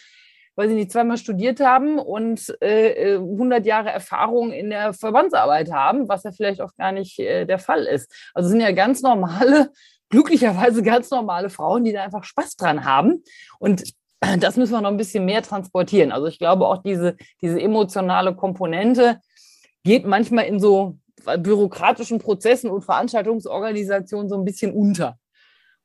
weil 0.59 0.67
sie 0.67 0.75
nicht 0.75 0.91
zweimal 0.91 1.15
studiert 1.15 1.61
haben 1.61 1.99
und 1.99 2.53
äh, 2.59 3.15
100 3.15 3.65
äh, 3.65 3.69
Jahre 3.69 3.91
Erfahrung 3.91 4.51
in 4.51 4.69
der 4.69 4.91
Verbandsarbeit 4.91 5.71
haben, 5.71 6.09
was 6.09 6.23
ja 6.23 6.33
vielleicht 6.33 6.59
auch 6.59 6.75
gar 6.75 6.91
nicht 6.91 7.17
äh, 7.17 7.45
der 7.45 7.59
Fall 7.59 7.85
ist. 7.85 8.11
Also 8.33 8.49
sind 8.49 8.59
ja 8.59 8.73
ganz 8.73 9.01
normale, 9.01 9.71
glücklicherweise 10.09 10.83
ganz 10.83 11.11
normale 11.11 11.49
Frauen, 11.49 11.85
die 11.85 11.93
da 11.93 12.03
einfach 12.03 12.25
Spaß 12.25 12.57
dran 12.57 12.83
haben. 12.83 13.23
Und 13.59 13.85
das 14.39 14.57
müssen 14.57 14.73
wir 14.73 14.81
noch 14.81 14.91
ein 14.91 14.97
bisschen 14.97 15.23
mehr 15.23 15.43
transportieren. 15.43 16.11
Also 16.11 16.27
ich 16.27 16.39
glaube 16.39 16.67
auch 16.67 16.83
diese, 16.83 17.15
diese 17.41 17.61
emotionale 17.61 18.35
Komponente 18.35 19.21
geht 19.85 20.05
manchmal 20.05 20.43
in 20.43 20.59
so 20.59 20.97
bürokratischen 21.37 22.19
Prozessen 22.19 22.69
und 22.69 22.81
Veranstaltungsorganisationen 22.81 24.27
so 24.27 24.35
ein 24.35 24.43
bisschen 24.43 24.73
unter. 24.73 25.17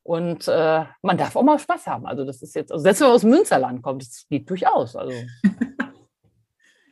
Und 0.05 0.47
äh, 0.47 0.85
man 1.01 1.17
darf 1.17 1.35
auch 1.35 1.41
mal 1.41 1.57
Spaß 1.57 1.87
haben. 1.87 2.05
Also 2.05 2.25
das 2.25 2.43
ist 2.43 2.53
jetzt, 2.53 2.71
also 2.71 2.83
selbst 2.83 3.01
wenn 3.01 3.07
man 3.07 3.15
aus 3.15 3.23
Münsterland 3.23 3.81
kommt, 3.81 4.03
das 4.03 4.27
geht 4.29 4.47
durchaus. 4.47 4.95
Also. 4.95 5.13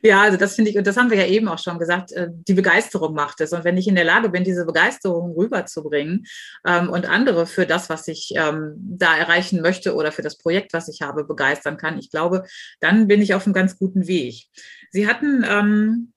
Ja, 0.06 0.20
also 0.20 0.36
das 0.36 0.54
finde 0.54 0.70
ich, 0.70 0.76
und 0.76 0.86
das 0.86 0.98
haben 0.98 1.08
wir 1.08 1.16
ja 1.16 1.26
eben 1.26 1.48
auch 1.48 1.58
schon 1.58 1.78
gesagt, 1.78 2.12
äh, 2.12 2.28
die 2.30 2.52
Begeisterung 2.52 3.14
macht 3.14 3.40
es. 3.40 3.54
Und 3.54 3.64
wenn 3.64 3.78
ich 3.78 3.88
in 3.88 3.94
der 3.94 4.04
Lage 4.04 4.28
bin, 4.28 4.44
diese 4.44 4.66
Begeisterung 4.66 5.32
rüberzubringen 5.32 6.26
ähm, 6.66 6.90
und 6.90 7.08
andere 7.08 7.46
für 7.46 7.64
das, 7.64 7.88
was 7.88 8.06
ich 8.06 8.34
ähm, 8.36 8.74
da 8.76 9.16
erreichen 9.16 9.62
möchte 9.62 9.94
oder 9.94 10.12
für 10.12 10.20
das 10.20 10.36
Projekt, 10.36 10.74
was 10.74 10.88
ich 10.88 11.00
habe, 11.00 11.24
begeistern 11.24 11.78
kann, 11.78 11.98
ich 11.98 12.10
glaube, 12.10 12.44
dann 12.80 13.06
bin 13.06 13.22
ich 13.22 13.32
auf 13.32 13.46
einem 13.46 13.54
ganz 13.54 13.78
guten 13.78 14.06
Weg. 14.06 14.44
Sie 14.90 15.08
hatten 15.08 15.42
ähm, 15.48 16.12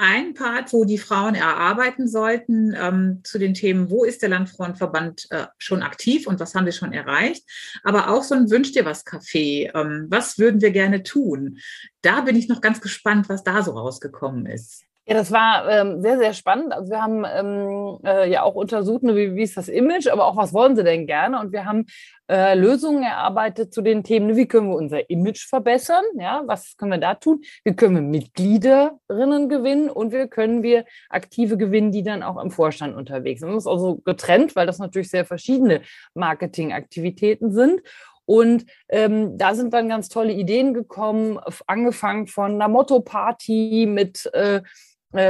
ein 0.00 0.34
Part, 0.34 0.72
wo 0.72 0.84
die 0.84 0.98
Frauen 0.98 1.34
erarbeiten 1.34 2.08
sollten 2.08 2.74
ähm, 2.74 3.20
zu 3.22 3.38
den 3.38 3.54
Themen, 3.54 3.90
wo 3.90 4.04
ist 4.04 4.22
der 4.22 4.30
Landfrauenverband 4.30 5.26
äh, 5.30 5.46
schon 5.58 5.82
aktiv 5.82 6.26
und 6.26 6.40
was 6.40 6.54
haben 6.54 6.64
wir 6.64 6.72
schon 6.72 6.92
erreicht, 6.92 7.44
aber 7.84 8.08
auch 8.08 8.22
so 8.22 8.34
ein 8.34 8.50
Wünsch 8.50 8.72
dir 8.72 8.86
was 8.86 9.06
Café, 9.06 9.70
ähm, 9.74 10.06
was 10.08 10.38
würden 10.38 10.62
wir 10.62 10.70
gerne 10.70 11.02
tun? 11.02 11.58
Da 12.00 12.22
bin 12.22 12.34
ich 12.34 12.48
noch 12.48 12.62
ganz 12.62 12.80
gespannt, 12.80 13.28
was 13.28 13.44
da 13.44 13.62
so 13.62 13.72
rausgekommen 13.72 14.46
ist. 14.46 14.84
Ja, 15.06 15.14
das 15.14 15.32
war 15.32 15.68
ähm, 15.68 16.02
sehr, 16.02 16.18
sehr 16.18 16.34
spannend. 16.34 16.72
Also 16.72 16.90
wir 16.92 17.02
haben 17.02 17.24
ähm, 17.24 17.98
äh, 18.04 18.30
ja 18.30 18.42
auch 18.42 18.54
untersucht, 18.54 19.02
ne, 19.02 19.16
wie, 19.16 19.34
wie 19.34 19.42
ist 19.42 19.56
das 19.56 19.68
Image, 19.68 20.06
aber 20.06 20.26
auch 20.26 20.36
was 20.36 20.52
wollen 20.52 20.76
sie 20.76 20.84
denn 20.84 21.06
gerne? 21.06 21.40
Und 21.40 21.52
wir 21.52 21.64
haben 21.64 21.86
äh, 22.30 22.54
Lösungen 22.54 23.02
erarbeitet 23.02 23.74
zu 23.74 23.82
den 23.82 24.04
Themen, 24.04 24.28
ne, 24.28 24.36
wie 24.36 24.46
können 24.46 24.68
wir 24.68 24.76
unser 24.76 25.08
Image 25.10 25.48
verbessern? 25.48 26.04
Ja, 26.18 26.42
was 26.46 26.76
können 26.76 26.92
wir 26.92 26.98
da 26.98 27.14
tun? 27.14 27.40
Wie 27.64 27.74
können 27.74 27.94
wir 27.96 28.02
Mitgliederinnen 28.02 29.48
gewinnen 29.48 29.90
und 29.90 30.12
wie 30.12 30.28
können 30.28 30.62
wir 30.62 30.84
Aktive 31.08 31.56
gewinnen, 31.56 31.90
die 31.90 32.04
dann 32.04 32.22
auch 32.22 32.40
im 32.40 32.50
Vorstand 32.50 32.94
unterwegs 32.94 33.40
sind. 33.40 33.50
Das 33.50 33.64
ist 33.64 33.66
also 33.66 33.96
getrennt, 34.04 34.54
weil 34.54 34.66
das 34.66 34.78
natürlich 34.78 35.10
sehr 35.10 35.24
verschiedene 35.24 35.80
Marketingaktivitäten 36.14 37.52
sind. 37.52 37.80
Und 38.26 38.66
ähm, 38.88 39.36
da 39.38 39.56
sind 39.56 39.74
dann 39.74 39.88
ganz 39.88 40.08
tolle 40.08 40.32
Ideen 40.32 40.72
gekommen, 40.72 41.40
angefangen 41.66 42.28
von 42.28 42.52
einer 42.54 42.68
Motto-Party 42.68 43.86
mit 43.88 44.30
äh, 44.34 44.62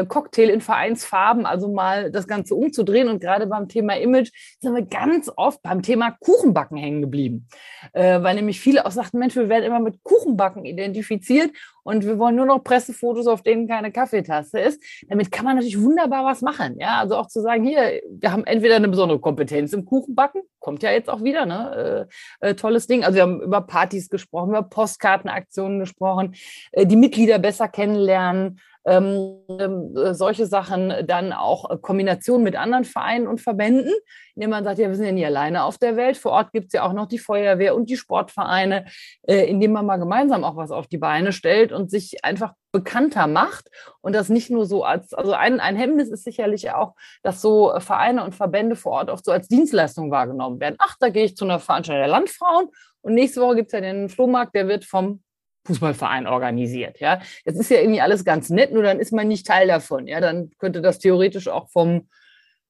Cocktail 0.07 0.51
in 0.51 0.61
Vereinsfarben, 0.61 1.47
also 1.47 1.69
mal 1.69 2.11
das 2.11 2.27
Ganze 2.27 2.55
umzudrehen. 2.55 3.09
Und 3.09 3.21
gerade 3.21 3.47
beim 3.47 3.69
Thema 3.69 3.97
Image 3.97 4.31
sind 4.61 4.75
wir 4.75 4.83
ganz 4.83 5.31
oft 5.37 5.63
beim 5.63 5.83
Thema 5.83 6.11
Kuchenbacken 6.11 6.77
hängen 6.77 7.01
geblieben. 7.01 7.49
Äh, 7.93 8.23
weil 8.23 8.35
nämlich 8.35 8.61
viele 8.61 8.87
auch 8.87 8.91
sagten, 8.91 9.19
Mensch, 9.19 9.37
wir 9.37 9.49
werden 9.49 9.65
immer 9.65 9.81
mit 9.81 10.03
Kuchenbacken 10.03 10.65
identifiziert 10.65 11.51
und 11.83 12.05
wir 12.05 12.19
wollen 12.19 12.37
nur 12.37 12.47
noch 12.47 12.63
Pressefotos, 12.63 13.27
auf 13.27 13.43
denen 13.43 13.67
keine 13.67 13.91
Kaffeetasse 13.91 14.61
ist. 14.61 14.83
Damit 15.09 15.33
kann 15.33 15.45
man 15.45 15.57
natürlich 15.57 15.81
wunderbar 15.81 16.25
was 16.25 16.43
machen. 16.43 16.77
Ja, 16.79 16.99
also 16.99 17.17
auch 17.17 17.27
zu 17.27 17.41
sagen, 17.41 17.65
hier, 17.65 18.01
wir 18.09 18.33
haben 18.33 18.45
entweder 18.45 18.77
eine 18.77 18.89
besondere 18.89 19.19
Kompetenz 19.19 19.73
im 19.73 19.85
Kuchenbacken, 19.85 20.43
kommt 20.59 20.83
ja 20.83 20.91
jetzt 20.91 21.09
auch 21.09 21.23
wieder, 21.23 21.47
ne? 21.47 22.09
Äh, 22.41 22.51
äh, 22.51 22.55
tolles 22.55 22.87
Ding. 22.87 23.05
Also 23.05 23.17
wir 23.17 23.23
haben 23.23 23.41
über 23.41 23.63
Partys 23.63 24.09
gesprochen, 24.09 24.51
über 24.51 24.63
Postkartenaktionen 24.63 25.81
gesprochen, 25.81 26.35
äh, 26.73 26.87
die 26.87 26.97
Mitglieder 26.97 27.39
besser 27.39 27.69
kennenlernen, 27.69 28.61
ähm, 28.87 29.37
ähm, 29.49 29.93
solche 30.13 30.47
Sachen 30.47 30.93
dann 31.07 31.33
auch 31.33 31.81
Kombination 31.83 32.43
mit 32.43 32.57
anderen 32.57 32.85
Vereinen 32.85 33.27
und 33.27 33.41
Verbänden, 33.41 33.93
indem 34.35 34.51
man 34.51 34.65
sagt, 34.65 34.79
ja, 34.79 34.89
wir 34.89 34.95
sind 34.95 35.07
ja 35.07 35.13
nie 35.13 35.27
alleine 35.27 35.65
auf 35.65 35.77
der 35.79 35.97
Welt. 35.97 36.17
Vor 36.17 36.33
Ort 36.33 36.53
gibt 36.53 36.69
es 36.69 36.73
ja 36.73 36.85
auch 36.85 36.95
noch 36.95 37.07
die 37.07 37.19
Feuerwehr 37.19 37.75
und 37.75 37.91
die 37.91 37.97
Sportvereine, 37.97 38.87
äh, 39.27 39.49
indem 39.51 39.73
man 39.73 39.85
mal 39.85 39.99
gemeinsam 39.99 40.45
auch 40.45 40.57
was 40.57 40.71
auf 40.71 40.87
die 40.87 40.99
Beine 40.99 41.33
stellt 41.33 41.73
und 41.73 41.91
sich 41.91 42.25
einfach 42.25 42.55
bekannter 42.73 43.27
macht 43.27 43.69
und 44.01 44.15
das 44.15 44.29
nicht 44.29 44.49
nur 44.49 44.65
so 44.65 44.85
als, 44.85 45.13
also 45.13 45.33
ein, 45.33 45.61
ein 45.61 45.77
Hemmnis 45.77 46.09
ist 46.09 46.25
sicherlich 46.25 46.71
auch, 46.71 46.95
dass 47.23 47.43
so 47.43 47.73
Vereine 47.81 48.25
und 48.25 48.35
Verbände 48.35 48.77
vor 48.77 48.93
Ort 48.93 49.11
oft 49.11 49.25
so 49.25 49.33
als 49.33 49.49
Dienstleistung 49.49 50.11
wahrgenommen 50.11 50.61
werden. 50.61 50.77
Ach, 50.79 50.97
da 51.01 51.09
gehe 51.09 51.25
ich 51.25 51.37
zu 51.37 51.45
einer 51.45 51.59
Veranstaltung 51.59 52.01
der 52.01 52.09
Landfrauen 52.09 52.69
und 53.03 53.15
nächste 53.15 53.41
Woche 53.41 53.57
gibt 53.57 53.69
es 53.69 53.73
ja 53.73 53.81
den 53.81 54.09
Flohmarkt, 54.09 54.55
der 54.55 54.69
wird 54.69 54.85
vom 54.85 55.23
Fußballverein 55.67 56.27
organisiert. 56.27 57.01
Ja, 57.01 57.21
das 57.45 57.57
ist 57.57 57.71
ja 57.71 57.79
irgendwie 57.81 58.01
alles 58.01 58.25
ganz 58.25 58.51
nett, 58.51 58.73
nur 58.73 58.83
dann 58.83 58.99
ist 58.99 59.13
man 59.13 59.29
nicht 59.29 59.47
Teil 59.47 59.69
davon. 59.69 60.07
Ja, 60.07 60.21
dann 60.21 60.51
könnte 60.59 60.81
das 60.81 60.99
theoretisch 60.99 61.49
auch 61.49 61.69
vom 61.71 62.09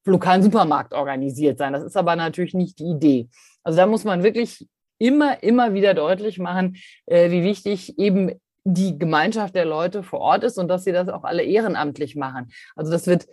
lokalen 0.04 0.42
Supermarkt 0.42 0.94
organisiert 0.94 1.58
sein. 1.58 1.72
Das 1.72 1.84
ist 1.84 1.96
aber 1.96 2.16
natürlich 2.16 2.54
nicht 2.54 2.78
die 2.78 2.90
Idee. 2.90 3.28
Also 3.62 3.76
da 3.76 3.86
muss 3.86 4.04
man 4.04 4.22
wirklich 4.22 4.66
immer, 4.98 5.42
immer 5.42 5.74
wieder 5.74 5.94
deutlich 5.94 6.38
machen, 6.38 6.76
äh, 7.06 7.30
wie 7.30 7.42
wichtig 7.42 7.98
eben 7.98 8.40
die 8.64 8.98
Gemeinschaft 8.98 9.54
der 9.54 9.64
Leute 9.64 10.02
vor 10.02 10.20
Ort 10.20 10.44
ist 10.44 10.58
und 10.58 10.68
dass 10.68 10.84
sie 10.84 10.92
das 10.92 11.08
auch 11.08 11.24
alle 11.24 11.42
ehrenamtlich 11.42 12.16
machen. 12.16 12.52
Also 12.76 12.92
das 12.92 13.06
wird, 13.06 13.26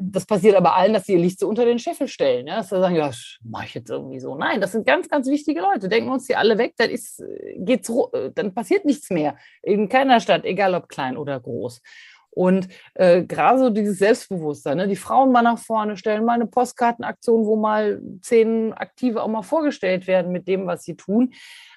das 0.00 0.26
passiert 0.26 0.54
aber 0.54 0.74
allen, 0.74 0.92
dass 0.92 1.06
sie 1.06 1.14
ihr 1.14 1.18
Licht 1.18 1.40
so 1.40 1.48
unter 1.48 1.64
den 1.64 1.78
Scheffel 1.78 2.08
stellen. 2.08 2.46
Ja? 2.46 2.56
Dass 2.56 2.68
sie 2.68 2.78
sagen, 2.78 2.94
ja, 2.94 3.10
mache 3.42 3.66
ich 3.66 3.74
jetzt 3.74 3.90
irgendwie 3.90 4.20
so. 4.20 4.34
Nein, 4.34 4.60
das 4.60 4.72
sind 4.72 4.86
ganz, 4.86 5.08
ganz 5.08 5.28
wichtige 5.28 5.60
Leute. 5.60 5.88
Denken 5.88 6.08
wir 6.08 6.14
uns 6.14 6.26
die 6.26 6.36
alle 6.36 6.58
weg, 6.58 6.74
dann, 6.76 6.90
ist, 6.90 7.22
geht's, 7.56 7.90
dann 8.34 8.54
passiert 8.54 8.84
nichts 8.84 9.10
mehr. 9.10 9.36
In 9.62 9.88
keiner 9.88 10.20
Stadt, 10.20 10.44
egal 10.44 10.74
ob 10.74 10.88
klein 10.88 11.16
oder 11.16 11.40
groß. 11.40 11.80
Und 12.34 12.68
äh, 12.94 13.22
gerade 13.22 13.58
so 13.60 13.70
dieses 13.70 13.98
Selbstbewusstsein, 13.98 14.76
ne? 14.76 14.88
die 14.88 14.96
Frauen 14.96 15.30
mal 15.30 15.42
nach 15.42 15.58
vorne 15.58 15.96
stellen, 15.96 16.24
mal 16.24 16.32
eine 16.32 16.46
Postkartenaktion, 16.46 17.46
wo 17.46 17.54
mal 17.54 18.02
zehn 18.22 18.72
Aktive 18.72 19.22
auch 19.22 19.28
mal 19.28 19.42
vorgestellt 19.42 20.08
werden 20.08 20.32
mit 20.32 20.48
dem, 20.48 20.66
was 20.66 20.82
sie 20.82 20.96
tun. 20.96 21.32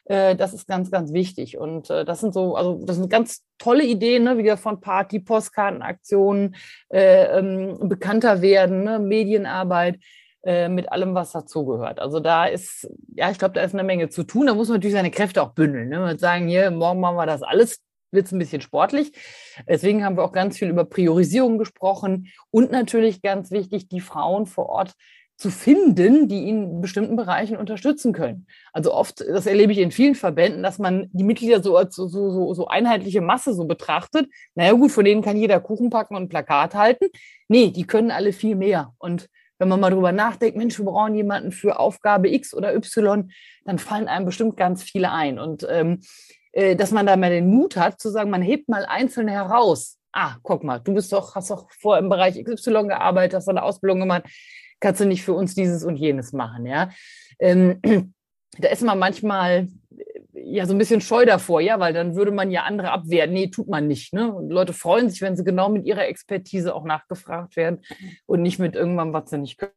Äh, 0.08 0.36
das 0.36 0.54
ist 0.54 0.68
ganz, 0.68 0.92
ganz 0.92 1.14
wichtig. 1.14 1.58
Und 1.58 1.90
äh, 1.90 2.06
das 2.06 2.22
sind 2.22 2.34
so, 2.34 2.56
also 2.56 2.84
das 2.84 2.96
sind 2.98 3.10
ganz 3.10 3.44
tolle 3.58 3.86
Ideen, 3.86 4.24
ne? 4.24 4.38
wieder 4.38 4.58
von 4.58 4.80
Party, 4.80 5.20
Postkartenaktionen, 5.20 6.56
äh, 6.90 7.40
ähm, 7.40 7.90
bekannter 7.90 8.42
werden, 8.42 8.84
ne? 8.84 9.00
Medienarbeit 9.00 10.00
äh, 10.44 10.70
mit 10.70 10.92
allem, 10.92 11.14
was 11.14 11.34
dazugehört. 11.34 12.00
Also 12.00 12.20
da 12.20 12.46
ist, 12.46 12.90
ja, 13.16 13.30
ich 13.30 13.38
glaube, 13.38 13.56
da 13.56 13.62
ist 13.62 13.74
eine 13.74 13.84
Menge 13.84 14.10
zu 14.10 14.24
tun. 14.24 14.48
Da 14.48 14.54
muss 14.54 14.70
man 14.70 14.78
natürlich 14.78 14.96
seine 14.96 15.12
Kräfte 15.12 15.42
auch 15.42 15.52
bündeln. 15.52 15.90
Ne? 15.90 16.04
Und 16.04 16.20
sagen, 16.20 16.48
hier, 16.48 16.72
morgen 16.72 17.02
machen 17.02 17.18
wir 17.18 17.26
das 17.26 17.44
alles, 17.44 17.82
wird 18.12 18.28
es 18.28 18.32
ein 18.32 18.40
bisschen 18.40 18.62
sportlich. 18.62 19.12
Deswegen 19.68 20.06
haben 20.06 20.16
wir 20.16 20.24
auch 20.24 20.32
ganz 20.32 20.58
viel 20.58 20.70
über 20.70 20.86
Priorisierung 20.86 21.58
gesprochen 21.58 22.32
und 22.50 22.72
natürlich 22.72 23.22
ganz 23.22 23.52
wichtig, 23.52 23.90
die 23.90 24.00
Frauen 24.00 24.46
vor 24.46 24.70
Ort 24.70 24.94
zu 25.38 25.52
finden, 25.52 26.28
die 26.28 26.46
ihn 26.46 26.64
in 26.64 26.82
bestimmten 26.82 27.16
Bereichen 27.16 27.58
unterstützen 27.58 28.12
können. 28.12 28.48
Also 28.74 28.92
oft, 28.92 29.22
das 29.22 29.46
erlebe 29.46 29.72
ich 29.72 29.78
in 29.78 29.92
vielen 29.92 30.16
Verbänden, 30.16 30.64
dass 30.64 30.80
man 30.80 31.10
die 31.14 31.24
Mitglieder 31.24 31.62
so 31.62 31.78
als 31.78 31.96
so, 31.96 32.08
so, 32.08 32.54
so 32.56 32.68
einheitliche 32.68 33.22
Masse 33.22 33.54
so 33.54 33.66
betrachtet. 33.66 34.28
Naja 34.56 34.74
gut, 34.74 34.92
von 34.92 35.06
denen 35.06 35.22
kann 35.22 35.38
jeder 35.38 35.60
Kuchen 35.60 35.92
packen 35.92 36.16
und 36.16 36.30
Plakat 36.30 36.74
halten. 36.74 37.06
Nee, 37.48 37.70
die 37.70 37.86
können 37.86 38.10
alle 38.10 38.34
viel 38.34 38.56
mehr. 38.56 38.94
Und 38.98 39.30
wenn 39.60 39.70
man 39.70 39.80
mal 39.80 39.92
drüber 39.92 40.12
nachdenkt, 40.12 40.58
Mensch, 40.58 40.80
wir 40.80 40.86
brauchen 40.86 41.14
jemanden 41.14 41.52
für 41.52 41.80
Aufgabe 41.80 42.34
X 42.34 42.56
oder 42.56 42.74
Y, 42.76 43.32
dann 43.64 43.78
fallen 43.78 44.08
einem 44.08 44.26
bestimmt 44.26 44.58
ganz 44.58 44.82
viele 44.82 45.12
ein. 45.12 45.38
Und 45.38 45.68
ähm, 45.70 46.00
äh, 46.52 46.76
dass 46.76 46.92
man 46.92 47.06
da 47.06 47.16
mal 47.16 47.30
den 47.30 47.48
Mut 47.48 47.78
hat, 47.78 48.02
zu 48.02 48.10
sagen, 48.10 48.32
man 48.32 48.42
hebt 48.42 48.70
mal 48.70 48.86
Einzelne 48.88 49.32
heraus. 49.32 50.00
Ah, 50.12 50.38
guck 50.42 50.64
mal, 50.64 50.80
du 50.80 50.96
bist 50.96 51.14
doch, 51.14 51.36
hast 51.36 51.52
doch 51.52 51.70
vor 51.80 52.00
im 52.00 52.10
Bereich 52.10 52.44
XY 52.44 52.88
gearbeitet, 52.88 53.36
hast 53.36 53.50
eine 53.50 53.62
Ausbildung 53.62 54.00
gemacht 54.00 54.24
kannst 54.80 55.02
du 55.02 55.06
nicht 55.06 55.24
für 55.24 55.34
uns 55.34 55.56
dieses 55.56 55.84
und 55.84 55.98
jenes 55.98 56.34
machen, 56.34 56.66
ja. 56.66 56.90
Ähm, 57.40 57.82
da 58.58 58.70
ist 58.70 58.84
man 58.84 59.00
manchmal 59.00 59.68
äh, 60.34 60.42
ja 60.42 60.66
so 60.66 60.74
ein 60.74 60.78
bisschen 60.78 61.02
scheu 61.02 61.26
davor, 61.26 61.62
ja, 61.62 61.80
weil 61.80 61.94
dann 61.94 62.16
würde 62.16 62.32
man 62.32 62.52
ja 62.52 62.64
andere 62.64 62.92
abwehren. 62.92 63.34
Nee, 63.34 63.48
tut 63.48 63.68
man 63.68 63.88
nicht. 63.88 64.14
Ne? 64.14 64.34
Und 64.34 64.50
Leute 64.50 64.74
freuen 64.74 65.10
sich, 65.10 65.22
wenn 65.22 65.36
sie 65.36 65.44
genau 65.44 65.70
mit 65.70 65.86
ihrer 65.86 66.08
Expertise 66.08 66.74
auch 66.74 66.86
nachgefragt 66.86 67.56
werden 67.56 67.82
und 68.26 68.42
nicht 68.42 68.60
mit 68.60 68.76
irgendwann, 68.76 69.14
was 69.14 69.30
sie 69.30 69.38
nicht 69.38 69.58
können. 69.58 69.72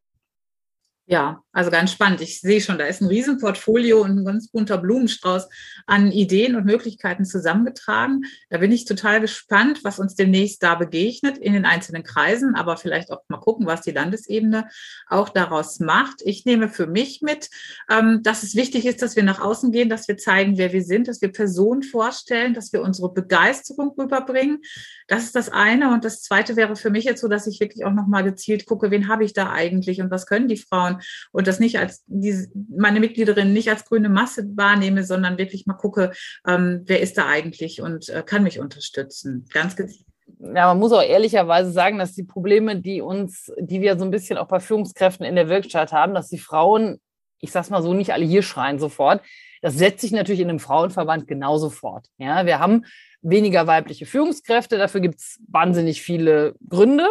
Ja, 1.12 1.42
also 1.50 1.72
ganz 1.72 1.90
spannend. 1.90 2.20
Ich 2.20 2.40
sehe 2.40 2.60
schon, 2.60 2.78
da 2.78 2.84
ist 2.84 3.00
ein 3.00 3.08
Riesenportfolio 3.08 4.00
und 4.00 4.20
ein 4.20 4.24
ganz 4.24 4.46
bunter 4.46 4.78
Blumenstrauß 4.78 5.48
an 5.86 6.12
Ideen 6.12 6.54
und 6.54 6.66
Möglichkeiten 6.66 7.24
zusammengetragen. 7.24 8.22
Da 8.48 8.58
bin 8.58 8.70
ich 8.70 8.84
total 8.84 9.20
gespannt, 9.20 9.82
was 9.82 9.98
uns 9.98 10.14
demnächst 10.14 10.62
da 10.62 10.76
begegnet 10.76 11.36
in 11.36 11.52
den 11.52 11.64
einzelnen 11.64 12.04
Kreisen, 12.04 12.54
aber 12.54 12.76
vielleicht 12.76 13.10
auch 13.10 13.22
mal 13.26 13.40
gucken, 13.40 13.66
was 13.66 13.80
die 13.80 13.90
Landesebene 13.90 14.68
auch 15.08 15.30
daraus 15.30 15.80
macht. 15.80 16.22
Ich 16.24 16.44
nehme 16.44 16.68
für 16.68 16.86
mich 16.86 17.22
mit, 17.22 17.50
ähm, 17.90 18.22
dass 18.22 18.44
es 18.44 18.54
wichtig 18.54 18.86
ist, 18.86 19.02
dass 19.02 19.16
wir 19.16 19.24
nach 19.24 19.40
außen 19.40 19.72
gehen, 19.72 19.88
dass 19.88 20.06
wir 20.06 20.16
zeigen, 20.16 20.58
wer 20.58 20.72
wir 20.72 20.84
sind, 20.84 21.08
dass 21.08 21.20
wir 21.20 21.32
Personen 21.32 21.82
vorstellen, 21.82 22.54
dass 22.54 22.72
wir 22.72 22.82
unsere 22.82 23.12
Begeisterung 23.12 23.96
rüberbringen. 23.98 24.60
Das 25.08 25.24
ist 25.24 25.34
das 25.34 25.48
eine. 25.48 25.92
Und 25.92 26.04
das 26.04 26.22
zweite 26.22 26.54
wäre 26.54 26.76
für 26.76 26.90
mich 26.90 27.02
jetzt 27.02 27.20
so, 27.20 27.26
dass 27.26 27.48
ich 27.48 27.58
wirklich 27.58 27.84
auch 27.84 27.92
nochmal 27.92 28.22
gezielt 28.22 28.64
gucke, 28.64 28.92
wen 28.92 29.08
habe 29.08 29.24
ich 29.24 29.32
da 29.32 29.50
eigentlich 29.50 30.00
und 30.00 30.12
was 30.12 30.26
können 30.26 30.46
die 30.46 30.56
Frauen 30.56 30.99
und 31.32 31.46
das 31.46 31.60
nicht 31.60 31.78
als 31.78 32.04
diese, 32.06 32.48
meine 32.68 33.00
Mitgliederin 33.00 33.52
nicht 33.52 33.70
als 33.70 33.84
grüne 33.84 34.08
Masse 34.08 34.44
wahrnehme, 34.56 35.04
sondern 35.04 35.38
wirklich 35.38 35.66
mal 35.66 35.74
gucke, 35.74 36.12
ähm, 36.46 36.82
wer 36.86 37.00
ist 37.00 37.18
da 37.18 37.26
eigentlich 37.26 37.80
und 37.80 38.08
äh, 38.08 38.22
kann 38.24 38.42
mich 38.42 38.60
unterstützen. 38.60 39.46
Ganz 39.52 39.76
gezielt 39.76 40.06
ja, 40.38 40.66
man 40.66 40.78
muss 40.78 40.92
auch 40.92 41.02
ehrlicherweise 41.02 41.70
sagen, 41.70 41.98
dass 41.98 42.14
die 42.14 42.22
Probleme, 42.22 42.76
die 42.76 43.00
uns, 43.00 43.52
die 43.58 43.80
wir 43.80 43.98
so 43.98 44.04
ein 44.04 44.10
bisschen 44.10 44.38
auch 44.38 44.48
bei 44.48 44.60
Führungskräften 44.60 45.26
in 45.26 45.34
der 45.34 45.48
Wirkstatt 45.48 45.92
haben, 45.92 46.14
dass 46.14 46.28
die 46.28 46.38
Frauen, 46.38 47.00
ich 47.40 47.52
sag's 47.52 47.70
mal 47.70 47.82
so, 47.82 47.94
nicht 47.94 48.12
alle 48.12 48.24
hier 48.24 48.42
schreien 48.42 48.78
sofort. 48.78 49.22
Das 49.62 49.74
setzt 49.74 50.00
sich 50.00 50.12
natürlich 50.12 50.40
in 50.40 50.48
einem 50.48 50.58
Frauenverband 50.58 51.26
genauso 51.26 51.68
fort. 51.70 52.06
Ja, 52.18 52.46
wir 52.46 52.58
haben 52.58 52.86
weniger 53.22 53.66
weibliche 53.66 54.06
Führungskräfte, 54.06 54.78
dafür 54.78 55.00
gibt 55.00 55.16
es 55.16 55.38
wahnsinnig 55.48 56.00
viele 56.00 56.54
Gründe 56.68 57.06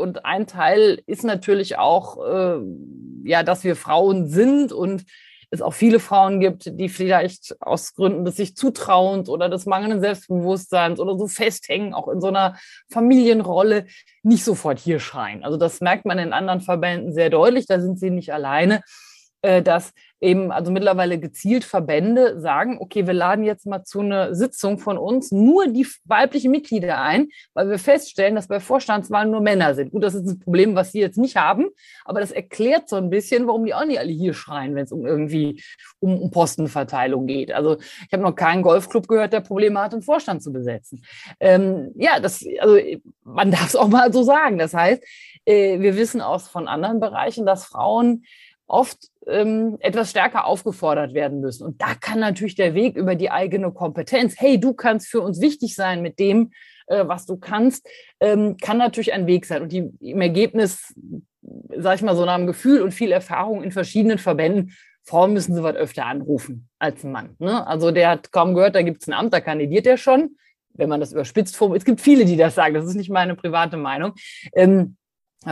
und 0.00 0.24
ein 0.24 0.46
Teil 0.46 1.02
ist 1.06 1.24
natürlich 1.24 1.78
auch, 1.78 2.18
äh, 2.26 2.60
ja, 3.24 3.42
dass 3.42 3.62
wir 3.64 3.76
Frauen 3.76 4.26
sind 4.26 4.72
und 4.72 5.04
es 5.50 5.62
auch 5.62 5.74
viele 5.74 5.98
Frauen 5.98 6.40
gibt, 6.40 6.78
die 6.78 6.88
vielleicht 6.88 7.56
aus 7.60 7.94
Gründen 7.94 8.24
des 8.24 8.36
sich 8.36 8.56
Zutrauens 8.56 9.28
oder 9.28 9.48
des 9.48 9.66
mangelnden 9.66 10.00
Selbstbewusstseins 10.00 11.00
oder 11.00 11.18
so 11.18 11.26
festhängen, 11.26 11.92
auch 11.92 12.08
in 12.08 12.20
so 12.20 12.28
einer 12.28 12.56
Familienrolle, 12.88 13.86
nicht 14.22 14.44
sofort 14.44 14.78
hier 14.78 15.00
schreien. 15.00 15.44
Also 15.44 15.56
das 15.56 15.80
merkt 15.80 16.04
man 16.04 16.18
in 16.18 16.32
anderen 16.32 16.60
Verbänden 16.60 17.12
sehr 17.12 17.30
deutlich, 17.30 17.66
da 17.66 17.80
sind 17.80 17.98
sie 17.98 18.10
nicht 18.10 18.32
alleine, 18.32 18.82
äh, 19.42 19.60
dass 19.60 19.92
eben 20.20 20.52
also 20.52 20.70
mittlerweile 20.70 21.18
gezielt 21.18 21.64
Verbände 21.64 22.40
sagen, 22.40 22.76
okay, 22.80 23.06
wir 23.06 23.14
laden 23.14 23.44
jetzt 23.44 23.66
mal 23.66 23.84
zu 23.84 24.00
einer 24.00 24.34
Sitzung 24.34 24.78
von 24.78 24.98
uns 24.98 25.32
nur 25.32 25.68
die 25.68 25.86
weiblichen 26.04 26.50
Mitglieder 26.50 27.00
ein, 27.00 27.28
weil 27.54 27.70
wir 27.70 27.78
feststellen, 27.78 28.34
dass 28.34 28.48
bei 28.48 28.60
Vorstandswahlen 28.60 29.30
nur 29.30 29.40
Männer 29.40 29.74
sind. 29.74 29.92
Gut, 29.92 30.04
das 30.04 30.14
ist 30.14 30.26
ein 30.26 30.38
Problem, 30.38 30.74
was 30.74 30.92
sie 30.92 31.00
jetzt 31.00 31.18
nicht 31.18 31.36
haben, 31.36 31.68
aber 32.04 32.20
das 32.20 32.32
erklärt 32.32 32.88
so 32.88 32.96
ein 32.96 33.10
bisschen, 33.10 33.46
warum 33.46 33.64
die 33.64 33.74
auch 33.74 33.84
nicht 33.84 33.98
alle 33.98 34.12
hier 34.12 34.34
schreien, 34.34 34.74
wenn 34.74 34.84
es 34.84 34.92
um 34.92 35.06
irgendwie 35.06 35.62
um, 36.00 36.20
um 36.20 36.30
Postenverteilung 36.30 37.26
geht. 37.26 37.52
Also 37.52 37.78
ich 37.78 38.12
habe 38.12 38.22
noch 38.22 38.34
keinen 38.34 38.62
Golfclub 38.62 39.08
gehört, 39.08 39.32
der 39.32 39.40
Probleme 39.40 39.80
hat, 39.80 39.92
einen 39.92 40.02
Vorstand 40.02 40.42
zu 40.42 40.52
besetzen. 40.52 41.02
Ähm, 41.38 41.92
ja, 41.96 42.20
das, 42.20 42.44
also 42.60 42.78
man 43.24 43.50
darf 43.50 43.68
es 43.68 43.76
auch 43.76 43.88
mal 43.88 44.12
so 44.12 44.22
sagen. 44.22 44.58
Das 44.58 44.74
heißt, 44.74 45.02
äh, 45.46 45.80
wir 45.80 45.96
wissen 45.96 46.20
aus 46.20 46.48
von 46.48 46.68
anderen 46.68 47.00
Bereichen, 47.00 47.46
dass 47.46 47.64
Frauen 47.64 48.24
oft 48.66 48.98
ähm, 49.30 49.76
etwas 49.80 50.10
stärker 50.10 50.46
aufgefordert 50.46 51.14
werden 51.14 51.40
müssen. 51.40 51.64
Und 51.64 51.80
da 51.80 51.94
kann 51.94 52.20
natürlich 52.20 52.54
der 52.54 52.74
Weg 52.74 52.96
über 52.96 53.14
die 53.14 53.30
eigene 53.30 53.72
Kompetenz, 53.72 54.34
hey, 54.38 54.58
du 54.58 54.74
kannst 54.74 55.08
für 55.08 55.20
uns 55.20 55.40
wichtig 55.40 55.74
sein 55.74 56.02
mit 56.02 56.18
dem, 56.18 56.52
äh, 56.86 57.06
was 57.06 57.26
du 57.26 57.36
kannst, 57.36 57.88
ähm, 58.20 58.56
kann 58.56 58.78
natürlich 58.78 59.12
ein 59.12 59.26
Weg 59.26 59.46
sein. 59.46 59.62
Und 59.62 59.72
die, 59.72 59.90
im 60.00 60.20
Ergebnis, 60.20 60.94
sage 61.76 61.96
ich 61.96 62.02
mal, 62.02 62.16
so 62.16 62.24
nach 62.24 62.34
einem 62.34 62.46
Gefühl 62.46 62.82
und 62.82 62.92
viel 62.92 63.12
Erfahrung 63.12 63.62
in 63.62 63.72
verschiedenen 63.72 64.18
Verbänden, 64.18 64.74
Frauen 65.04 65.32
müssen 65.32 65.54
sie 65.54 65.62
was 65.62 65.76
öfter 65.76 66.06
anrufen 66.06 66.68
als 66.78 67.04
ein 67.04 67.12
Mann. 67.12 67.36
Ne? 67.38 67.66
Also 67.66 67.90
der 67.90 68.10
hat 68.10 68.32
kaum 68.32 68.54
gehört, 68.54 68.74
da 68.74 68.82
gibt 68.82 69.02
es 69.02 69.08
ein 69.08 69.14
Amt, 69.14 69.32
da 69.32 69.40
kandidiert 69.40 69.86
er 69.86 69.96
schon. 69.96 70.36
Wenn 70.72 70.88
man 70.88 71.00
das 71.00 71.12
überspitzt 71.12 71.56
formuliert, 71.56 71.82
es 71.82 71.86
gibt 71.86 72.00
viele, 72.00 72.24
die 72.24 72.36
das 72.36 72.54
sagen, 72.54 72.74
das 72.74 72.84
ist 72.84 72.94
nicht 72.94 73.10
meine 73.10 73.34
private 73.34 73.76
Meinung. 73.76 74.12
Ähm, 74.54 74.96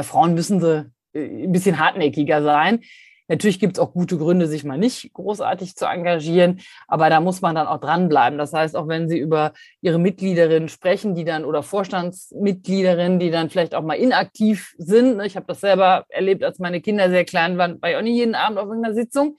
Frauen 0.02 0.34
müssen 0.34 0.60
sie 0.60 0.90
äh, 1.12 1.44
ein 1.44 1.52
bisschen 1.52 1.78
hartnäckiger 1.78 2.42
sein. 2.42 2.80
Natürlich 3.28 3.60
gibt 3.60 3.76
es 3.76 3.78
auch 3.78 3.92
gute 3.92 4.16
Gründe, 4.16 4.46
sich 4.46 4.64
mal 4.64 4.78
nicht 4.78 5.12
großartig 5.12 5.76
zu 5.76 5.86
engagieren, 5.86 6.60
aber 6.86 7.10
da 7.10 7.20
muss 7.20 7.42
man 7.42 7.54
dann 7.54 7.66
auch 7.66 7.78
dranbleiben. 7.78 8.38
Das 8.38 8.52
heißt, 8.52 8.74
auch 8.74 8.88
wenn 8.88 9.08
Sie 9.08 9.18
über 9.18 9.52
Ihre 9.82 9.98
Mitgliederinnen 9.98 10.68
sprechen, 10.68 11.14
die 11.14 11.24
dann 11.24 11.44
oder 11.44 11.62
Vorstandsmitgliederinnen, 11.62 13.18
die 13.18 13.30
dann 13.30 13.50
vielleicht 13.50 13.74
auch 13.74 13.82
mal 13.82 13.94
inaktiv 13.94 14.74
sind. 14.78 15.18
Ne, 15.18 15.26
ich 15.26 15.36
habe 15.36 15.46
das 15.46 15.60
selber 15.60 16.06
erlebt, 16.08 16.42
als 16.42 16.58
meine 16.58 16.80
Kinder 16.80 17.10
sehr 17.10 17.24
klein 17.24 17.58
waren, 17.58 17.80
war 17.82 17.90
ich 17.90 17.96
auch 17.96 18.02
nicht 18.02 18.16
jeden 18.16 18.34
Abend 18.34 18.58
auf 18.58 18.66
irgendeiner 18.66 18.94
Sitzung. 18.94 19.36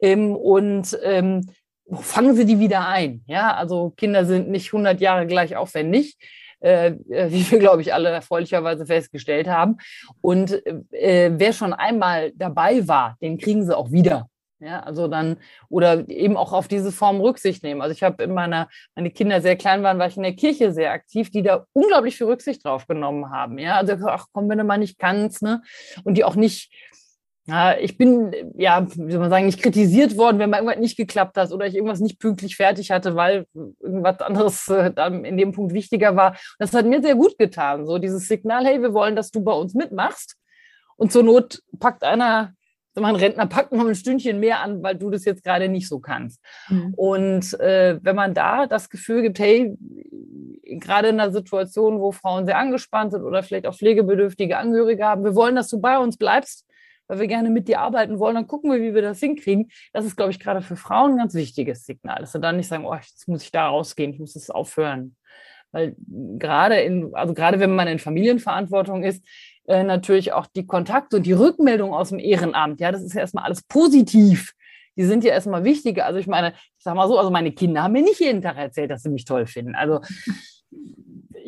Ähm, 0.00 0.34
und 0.34 0.98
ähm, 1.02 1.46
fangen 1.92 2.34
Sie 2.34 2.46
die 2.46 2.58
wieder 2.58 2.86
ein. 2.88 3.22
Ja, 3.26 3.54
also 3.54 3.90
Kinder 3.90 4.24
sind 4.24 4.48
nicht 4.48 4.68
100 4.68 5.00
Jahre 5.00 5.26
gleich 5.26 5.56
aufwendig. 5.56 6.16
Äh, 6.66 6.96
äh, 7.10 7.30
wie 7.30 7.48
wir, 7.48 7.60
glaube 7.60 7.80
ich, 7.80 7.94
alle 7.94 8.08
erfreulicherweise 8.08 8.86
festgestellt 8.86 9.46
haben. 9.46 9.76
Und 10.20 10.64
äh, 10.92 11.30
wer 11.32 11.52
schon 11.52 11.72
einmal 11.72 12.32
dabei 12.34 12.88
war, 12.88 13.16
den 13.22 13.38
kriegen 13.38 13.64
sie 13.64 13.76
auch 13.76 13.92
wieder. 13.92 14.28
Ja, 14.58 14.80
also 14.80 15.06
dann, 15.06 15.36
oder 15.68 16.08
eben 16.08 16.36
auch 16.36 16.52
auf 16.52 16.66
diese 16.66 16.90
Form 16.90 17.20
Rücksicht 17.20 17.62
nehmen. 17.62 17.82
Also 17.82 17.92
ich 17.92 18.02
habe 18.02 18.24
in 18.24 18.34
meiner, 18.34 18.68
meine 18.96 19.12
Kinder 19.12 19.40
sehr 19.40 19.54
klein 19.54 19.84
waren, 19.84 20.00
war 20.00 20.08
ich 20.08 20.16
in 20.16 20.24
der 20.24 20.34
Kirche 20.34 20.72
sehr 20.72 20.90
aktiv, 20.90 21.30
die 21.30 21.42
da 21.42 21.66
unglaublich 21.72 22.16
viel 22.16 22.26
Rücksicht 22.26 22.64
drauf 22.64 22.88
genommen 22.88 23.30
haben. 23.30 23.58
Ja, 23.58 23.76
also 23.76 23.94
ach 24.08 24.26
komm, 24.32 24.48
wenn 24.48 24.58
du 24.58 24.64
mal 24.64 24.78
nicht 24.78 24.98
kannst, 24.98 25.42
ne? 25.42 25.62
Und 26.02 26.14
die 26.14 26.24
auch 26.24 26.34
nicht, 26.34 26.72
ja, 27.48 27.76
ich 27.78 27.96
bin, 27.96 28.34
ja, 28.56 28.86
wie 28.96 29.12
soll 29.12 29.20
man 29.20 29.30
sagen, 29.30 29.46
nicht 29.46 29.62
kritisiert 29.62 30.16
worden, 30.16 30.40
wenn 30.40 30.50
mal 30.50 30.58
irgendwas 30.58 30.80
nicht 30.80 30.96
geklappt 30.96 31.36
hat 31.36 31.52
oder 31.52 31.66
ich 31.66 31.76
irgendwas 31.76 32.00
nicht 32.00 32.18
pünktlich 32.18 32.56
fertig 32.56 32.90
hatte, 32.90 33.14
weil 33.14 33.46
irgendwas 33.80 34.20
anderes 34.20 34.68
äh, 34.68 34.92
dann 34.92 35.24
in 35.24 35.36
dem 35.36 35.52
Punkt 35.52 35.72
wichtiger 35.72 36.16
war. 36.16 36.36
Das 36.58 36.74
hat 36.74 36.86
mir 36.86 37.00
sehr 37.00 37.14
gut 37.14 37.38
getan. 37.38 37.86
So 37.86 37.98
dieses 37.98 38.26
Signal, 38.26 38.66
hey, 38.66 38.82
wir 38.82 38.92
wollen, 38.94 39.14
dass 39.14 39.30
du 39.30 39.44
bei 39.44 39.52
uns 39.52 39.74
mitmachst. 39.74 40.36
Und 40.96 41.12
zur 41.12 41.22
Not 41.22 41.62
packt 41.78 42.02
einer, 42.02 42.52
ein 42.96 43.14
Rentner 43.14 43.46
packt 43.46 43.70
noch 43.72 43.86
ein 43.86 43.94
Stündchen 43.94 44.40
mehr 44.40 44.60
an, 44.60 44.82
weil 44.82 44.96
du 44.96 45.10
das 45.10 45.24
jetzt 45.24 45.44
gerade 45.44 45.68
nicht 45.68 45.88
so 45.88 46.00
kannst. 46.00 46.40
Mhm. 46.68 46.94
Und 46.96 47.60
äh, 47.60 47.98
wenn 48.02 48.16
man 48.16 48.34
da 48.34 48.66
das 48.66 48.90
Gefühl 48.90 49.22
gibt, 49.22 49.38
hey, 49.38 49.76
gerade 50.64 51.08
in 51.08 51.20
einer 51.20 51.30
Situation, 51.30 52.00
wo 52.00 52.10
Frauen 52.10 52.46
sehr 52.46 52.58
angespannt 52.58 53.12
sind 53.12 53.22
oder 53.22 53.44
vielleicht 53.44 53.66
auch 53.66 53.76
pflegebedürftige 53.76 54.56
Angehörige 54.56 55.04
haben, 55.04 55.22
wir 55.22 55.36
wollen, 55.36 55.54
dass 55.54 55.68
du 55.68 55.80
bei 55.80 55.98
uns 55.98 56.16
bleibst, 56.16 56.65
weil 57.08 57.20
wir 57.20 57.26
gerne 57.26 57.50
mit 57.50 57.68
dir 57.68 57.80
arbeiten 57.80 58.18
wollen, 58.18 58.34
dann 58.34 58.46
gucken 58.46 58.70
wir, 58.70 58.80
wie 58.80 58.94
wir 58.94 59.02
das 59.02 59.20
hinkriegen. 59.20 59.70
Das 59.92 60.04
ist, 60.04 60.16
glaube 60.16 60.30
ich, 60.30 60.40
gerade 60.40 60.62
für 60.62 60.76
Frauen 60.76 61.12
ein 61.12 61.18
ganz 61.18 61.34
wichtiges 61.34 61.86
Signal, 61.86 62.18
dass 62.20 62.32
sie 62.32 62.40
dann 62.40 62.56
nicht 62.56 62.68
sagen, 62.68 62.84
oh, 62.84 62.94
jetzt 62.94 63.28
muss 63.28 63.44
ich 63.44 63.52
da 63.52 63.68
rausgehen, 63.68 64.12
ich 64.12 64.18
muss 64.18 64.34
das 64.34 64.50
aufhören. 64.50 65.16
Weil 65.72 65.96
gerade 66.38 66.80
in, 66.80 67.14
also 67.14 67.34
gerade 67.34 67.60
wenn 67.60 67.74
man 67.74 67.88
in 67.88 67.98
Familienverantwortung 67.98 69.02
ist, 69.02 69.24
äh, 69.66 69.82
natürlich 69.82 70.32
auch 70.32 70.46
die 70.46 70.66
Kontakte 70.66 71.16
und 71.16 71.26
die 71.26 71.32
Rückmeldung 71.32 71.92
aus 71.92 72.10
dem 72.10 72.18
Ehrenamt, 72.18 72.80
ja, 72.80 72.92
das 72.92 73.02
ist 73.02 73.14
ja 73.14 73.20
erstmal 73.20 73.44
alles 73.44 73.62
positiv. 73.62 74.52
Die 74.96 75.04
sind 75.04 75.24
ja 75.24 75.32
erstmal 75.32 75.64
wichtiger. 75.64 76.06
Also 76.06 76.18
ich 76.18 76.26
meine, 76.26 76.52
ich 76.52 76.84
sag 76.84 76.94
mal 76.94 77.08
so, 77.08 77.18
also 77.18 77.30
meine 77.30 77.52
Kinder 77.52 77.82
haben 77.82 77.92
mir 77.92 78.02
nicht 78.02 78.20
jeden 78.20 78.40
Tag 78.40 78.56
erzählt, 78.56 78.90
dass 78.90 79.02
sie 79.02 79.10
mich 79.10 79.26
toll 79.26 79.46
finden. 79.46 79.74
Also 79.74 80.00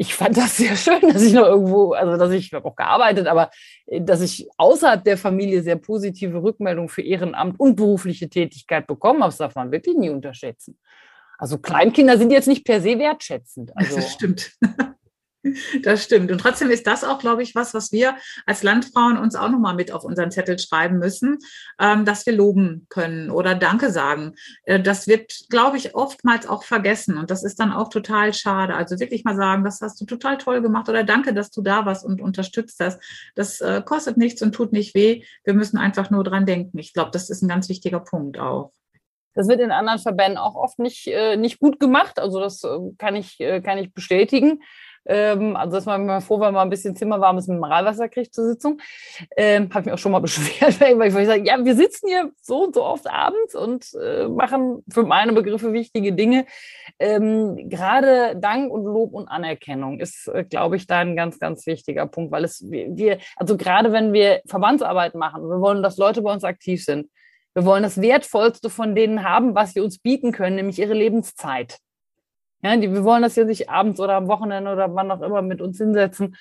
ich 0.01 0.15
fand 0.15 0.37
das 0.37 0.57
sehr 0.57 0.77
schön, 0.77 1.01
dass 1.01 1.23
ich 1.23 1.33
noch 1.33 1.47
irgendwo, 1.47 1.93
also 1.93 2.17
dass 2.17 2.31
ich, 2.31 2.47
ich 2.47 2.53
habe 2.53 2.67
auch 2.67 2.77
gearbeitet, 2.77 3.27
aber 3.27 3.51
äh, 3.87 4.01
dass 4.01 4.21
ich 4.21 4.49
außerhalb 4.57 5.03
der 5.03 5.19
Familie 5.19 5.63
sehr 5.63 5.77
positive 5.77 6.41
Rückmeldungen 6.41 6.89
für 6.89 7.03
Ehrenamt 7.03 7.59
und 7.59 7.75
berufliche 7.75 8.29
Tätigkeit 8.29 8.87
bekommen 8.87 9.23
habe, 9.23 9.31
das 9.31 9.39
darf 9.39 9.57
man 9.57 9.73
wirklich 9.73 9.97
nie 9.97 10.11
unterschätzen. 10.11 10.79
Also 11.37 11.59
Kleinkinder 11.59 12.17
sind 12.17 12.31
jetzt 12.31 12.49
nicht 12.49 12.65
per 12.65 12.81
se 12.81 12.99
wertschätzend. 12.99 13.77
Also, 13.77 13.97
das 13.97 14.13
stimmt. 14.13 14.53
Das 15.83 16.05
stimmt. 16.05 16.31
Und 16.31 16.39
trotzdem 16.39 16.71
ist 16.71 16.87
das 16.87 17.05
auch, 17.05 17.19
glaube 17.19 17.43
ich, 17.43 17.55
was, 17.55 17.75
was 17.75 17.93
wir 17.93 18.17
als 18.47 18.63
Landfrauen 18.63 19.19
uns 19.19 19.35
auch 19.35 19.49
nochmal 19.49 19.75
mit 19.75 19.93
auf 19.93 20.05
unseren 20.05 20.31
Zettel 20.31 20.59
schreiben 20.59 20.99
müssen, 20.99 21.39
ähm, 21.81 22.05
dass 22.05 22.27
wir 22.27 22.33
loben 22.33 22.87
können 22.89 23.31
oder 23.31 23.55
Danke 23.55 23.91
sagen. 23.91 24.35
Äh, 24.65 24.81
das 24.81 25.07
wird, 25.07 25.47
glaube 25.51 25.77
ich, 25.77 25.95
oftmals 25.95 26.47
auch 26.47 26.65
vergessen. 26.65 27.17
Und 27.17 27.31
das 27.31 27.45
ist 27.45 27.61
dann 27.61 27.73
auch 27.73 27.89
total 27.89 28.35
schade. 28.35 28.75
Also 28.75 28.99
wirklich 29.01 29.25
mal 29.25 29.37
sagen, 29.37 29.65
das 29.65 29.81
hast 29.81 30.01
du 30.01 30.05
total 30.05 30.39
toll 30.39 30.63
gemacht 30.63 30.89
oder 30.89 31.05
danke, 31.05 31.35
dass 31.35 31.51
du 31.51 31.63
da 31.63 31.87
warst 31.87 32.05
und 32.05 32.21
unterstützt 32.21 32.81
hast. 32.81 33.01
Das 33.35 33.61
äh, 33.61 33.83
kostet 33.85 34.17
nichts 34.17 34.43
und 34.43 34.53
tut 34.53 34.73
nicht 34.73 34.95
weh. 34.95 35.25
Wir 35.45 35.55
müssen 35.55 35.79
einfach 35.79 36.11
nur 36.11 36.25
dran 36.25 36.47
denken. 36.47 36.79
Ich 36.79 36.93
glaube, 36.93 37.11
das 37.13 37.31
ist 37.31 37.43
ein 37.43 37.49
ganz 37.49 37.69
wichtiger 37.69 38.01
Punkt 38.01 38.39
auch. 38.39 38.73
Das 39.35 39.47
wird 39.47 39.61
in 39.61 39.71
anderen 39.71 40.01
Verbänden 40.01 40.37
auch 40.37 40.57
oft 40.57 40.81
nicht, 40.81 41.07
äh, 41.07 41.37
nicht 41.37 41.61
gut 41.61 41.79
gemacht. 41.79 42.19
Also 42.19 42.41
das 42.41 42.63
kann, 42.99 43.15
ich, 43.15 43.39
kann 43.39 43.79
ich 43.79 43.93
bestätigen. 43.95 44.61
Ähm, 45.09 45.57
also 45.57 45.79
ist 45.79 45.87
man 45.87 46.03
immer 46.03 46.21
froh, 46.21 46.39
wenn 46.39 46.53
man 46.53 46.69
ein 46.69 46.71
bisschen 46.71 46.95
zimmerwarmes 46.95 47.49
Mineralwasser 47.49 48.09
kriegt 48.09 48.35
zur 48.35 48.45
Sitzung. 48.45 48.81
Ähm, 49.37 49.71
Habe 49.71 49.81
ich 49.81 49.87
mich 49.87 49.95
auch 49.95 49.99
schon 49.99 50.13
mal 50.13 50.19
beschwert, 50.21 50.81
weil 50.81 51.09
ich 51.09 51.27
sage, 51.27 51.45
ja, 51.45 51.65
wir 51.65 51.75
sitzen 51.75 52.09
hier 52.09 52.31
so 52.43 52.65
und 52.65 52.75
so 52.75 52.85
oft 52.85 53.09
abends 53.09 53.55
und 53.55 53.87
äh, 53.95 54.29
machen 54.29 54.85
für 54.91 55.05
meine 55.05 55.33
Begriffe 55.33 55.73
wichtige 55.73 56.13
Dinge. 56.13 56.45
Ähm, 56.99 57.69
Gerade 57.71 58.37
Dank 58.37 58.71
und 58.71 58.85
Lob 58.85 59.15
und 59.15 59.29
Anerkennung 59.29 59.99
ist, 59.99 60.29
äh, 60.29 60.45
glaube 60.45 60.77
ich, 60.77 60.87
da 60.87 60.99
ein 60.99 61.17
ganz, 61.17 61.39
ganz 61.39 61.67
wichtiger 61.67 62.07
Punkt, 62.07 62.31
weil 62.31 62.45
es 62.45 62.65
wir, 62.69 63.19
also 63.37 63.57
gerade 63.57 63.93
wenn 63.93 64.13
wir 64.13 64.43
Verbandsarbeit 64.47 65.15
machen, 65.15 65.43
wir 65.49 65.61
wollen, 65.61 65.83
dass 65.83 65.97
Leute 65.97 66.21
bei 66.21 66.33
uns 66.33 66.45
aktiv 66.45 66.85
sind. 66.85 67.09
Wir 67.55 67.65
wollen 67.65 67.83
das 67.83 68.01
Wertvollste 68.01 68.69
von 68.71 68.95
denen 68.95 69.25
haben, 69.25 69.55
was 69.55 69.73
sie 69.73 69.81
uns 69.81 69.99
bieten 69.99 70.33
können, 70.33 70.57
nämlich 70.57 70.79
ihre 70.79 70.95
Lebenszeit. 70.95 71.79
Ja, 72.63 72.77
die, 72.77 72.93
wir 72.93 73.05
wollen 73.05 73.23
das 73.23 73.37
ja 73.37 73.45
nicht 73.45 73.71
abends 73.71 74.01
oder 74.01 74.15
am 74.15 74.29
Wochenende 74.29 74.73
oder 74.73 74.95
wann 74.95 75.11
auch 75.11 75.23
immer 75.23 75.43
mit 75.43 75.61
uns 75.61 75.79
hinsetzen. 75.79 76.37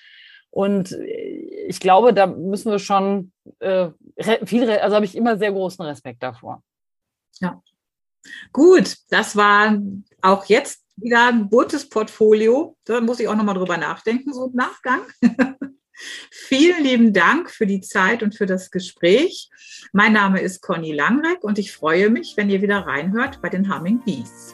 Und 0.49 0.91
äh, 0.91 1.65
ich 1.67 1.79
glaube, 1.79 2.13
da 2.13 2.25
müssen 2.27 2.71
wir 2.71 2.79
schon 2.79 3.31
äh, 3.59 3.89
viel, 4.45 4.69
also 4.69 4.95
habe 4.95 5.05
ich 5.05 5.15
immer 5.15 5.37
sehr 5.37 5.51
großen 5.51 5.85
Respekt 5.85 6.23
davor. 6.23 6.63
Ja. 7.39 7.61
Gut, 8.51 8.95
das 9.09 9.35
war 9.35 9.77
auch 10.21 10.45
jetzt 10.45 10.83
wieder 10.95 11.27
ein 11.27 11.49
buntes 11.49 11.87
Portfolio. 11.87 12.75
Da 12.85 12.99
muss 13.01 13.19
ich 13.19 13.27
auch 13.27 13.35
nochmal 13.35 13.55
drüber 13.55 13.77
nachdenken, 13.77 14.33
so 14.33 14.47
im 14.47 14.55
Nachgang. 14.55 15.01
Vielen 16.31 16.83
lieben 16.83 17.13
Dank 17.13 17.49
für 17.49 17.65
die 17.65 17.81
Zeit 17.81 18.21
und 18.21 18.35
für 18.35 18.45
das 18.45 18.69
Gespräch. 18.69 19.49
Mein 19.93 20.13
Name 20.13 20.41
ist 20.41 20.61
Conny 20.61 20.91
Langreck 20.91 21.43
und 21.43 21.57
ich 21.57 21.71
freue 21.71 22.09
mich, 22.09 22.33
wenn 22.35 22.49
ihr 22.49 22.61
wieder 22.61 22.79
reinhört 22.79 23.41
bei 23.41 23.49
den 23.49 23.73
Humming 23.73 24.01
Bees. 24.03 24.53